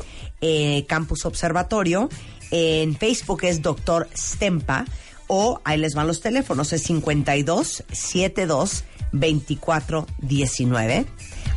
eh, 0.42 0.86
Campus 0.88 1.26
Observatorio. 1.26 2.10
En 2.52 2.96
Facebook 2.96 3.44
es 3.46 3.62
doctor 3.62 4.08
Stempa, 4.16 4.86
o 5.28 5.60
ahí 5.64 5.80
les 5.80 5.96
van 5.96 6.06
los 6.06 6.22
teléfonos, 6.22 6.72
es 6.74 6.84
52 6.84 7.84
72 7.92 8.84
24 9.12 10.06
19. 10.20 11.06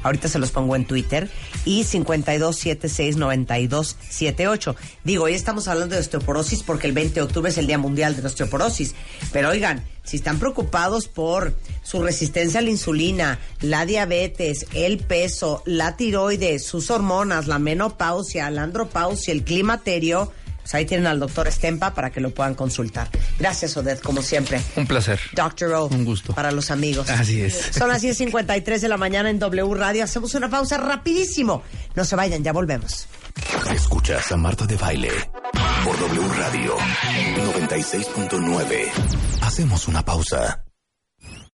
Ahorita 0.02 0.28
se 0.28 0.38
los 0.38 0.50
pongo 0.50 0.76
en 0.76 0.84
Twitter. 0.84 1.30
Y 1.64 1.84
52769278. 1.84 4.76
Digo, 5.04 5.24
hoy 5.24 5.32
estamos 5.34 5.68
hablando 5.68 5.94
de 5.94 6.00
osteoporosis 6.00 6.62
porque 6.62 6.86
el 6.86 6.92
20 6.92 7.14
de 7.14 7.22
octubre 7.22 7.50
es 7.50 7.56
el 7.58 7.66
Día 7.66 7.78
Mundial 7.78 8.14
de 8.16 8.22
la 8.22 8.28
Osteoporosis. 8.28 8.94
Pero 9.32 9.50
oigan, 9.50 9.84
si 10.04 10.18
están 10.18 10.38
preocupados 10.38 11.08
por 11.08 11.56
su 11.82 12.00
resistencia 12.02 12.60
a 12.60 12.62
la 12.62 12.70
insulina, 12.70 13.40
la 13.60 13.84
diabetes, 13.86 14.66
el 14.72 14.98
peso, 14.98 15.64
la 15.66 15.96
tiroides, 15.96 16.64
sus 16.64 16.90
hormonas, 16.90 17.48
la 17.48 17.58
menopausia, 17.58 18.48
la 18.50 18.62
andropausia, 18.62 19.32
el 19.32 19.42
climaterio, 19.42 20.30
pues 20.66 20.74
ahí 20.74 20.84
tienen 20.84 21.06
al 21.06 21.20
doctor 21.20 21.48
Stempa 21.48 21.94
para 21.94 22.10
que 22.10 22.20
lo 22.20 22.34
puedan 22.34 22.56
consultar. 22.56 23.08
Gracias, 23.38 23.76
Odette, 23.76 24.02
como 24.02 24.20
siempre. 24.20 24.60
Un 24.74 24.84
placer. 24.84 25.20
Doctor 25.32 25.72
O. 25.74 25.86
Un 25.86 26.04
gusto. 26.04 26.34
Para 26.34 26.50
los 26.50 26.72
amigos. 26.72 27.08
Así 27.08 27.40
es. 27.40 27.70
Son 27.70 27.88
las 27.88 28.02
10.53 28.02 28.80
de 28.80 28.88
la 28.88 28.96
mañana 28.96 29.30
en 29.30 29.38
W 29.38 29.74
Radio. 29.76 30.02
Hacemos 30.02 30.34
una 30.34 30.50
pausa 30.50 30.76
rapidísimo. 30.78 31.62
No 31.94 32.04
se 32.04 32.16
vayan, 32.16 32.42
ya 32.42 32.52
volvemos. 32.52 33.06
Escuchas 33.72 34.32
a 34.32 34.36
Marta 34.36 34.66
de 34.66 34.76
Baile 34.76 35.12
por 35.84 35.96
W 36.00 36.28
Radio 36.36 36.76
96.9. 36.76 38.90
Hacemos 39.42 39.86
una 39.86 40.04
pausa. 40.04 40.65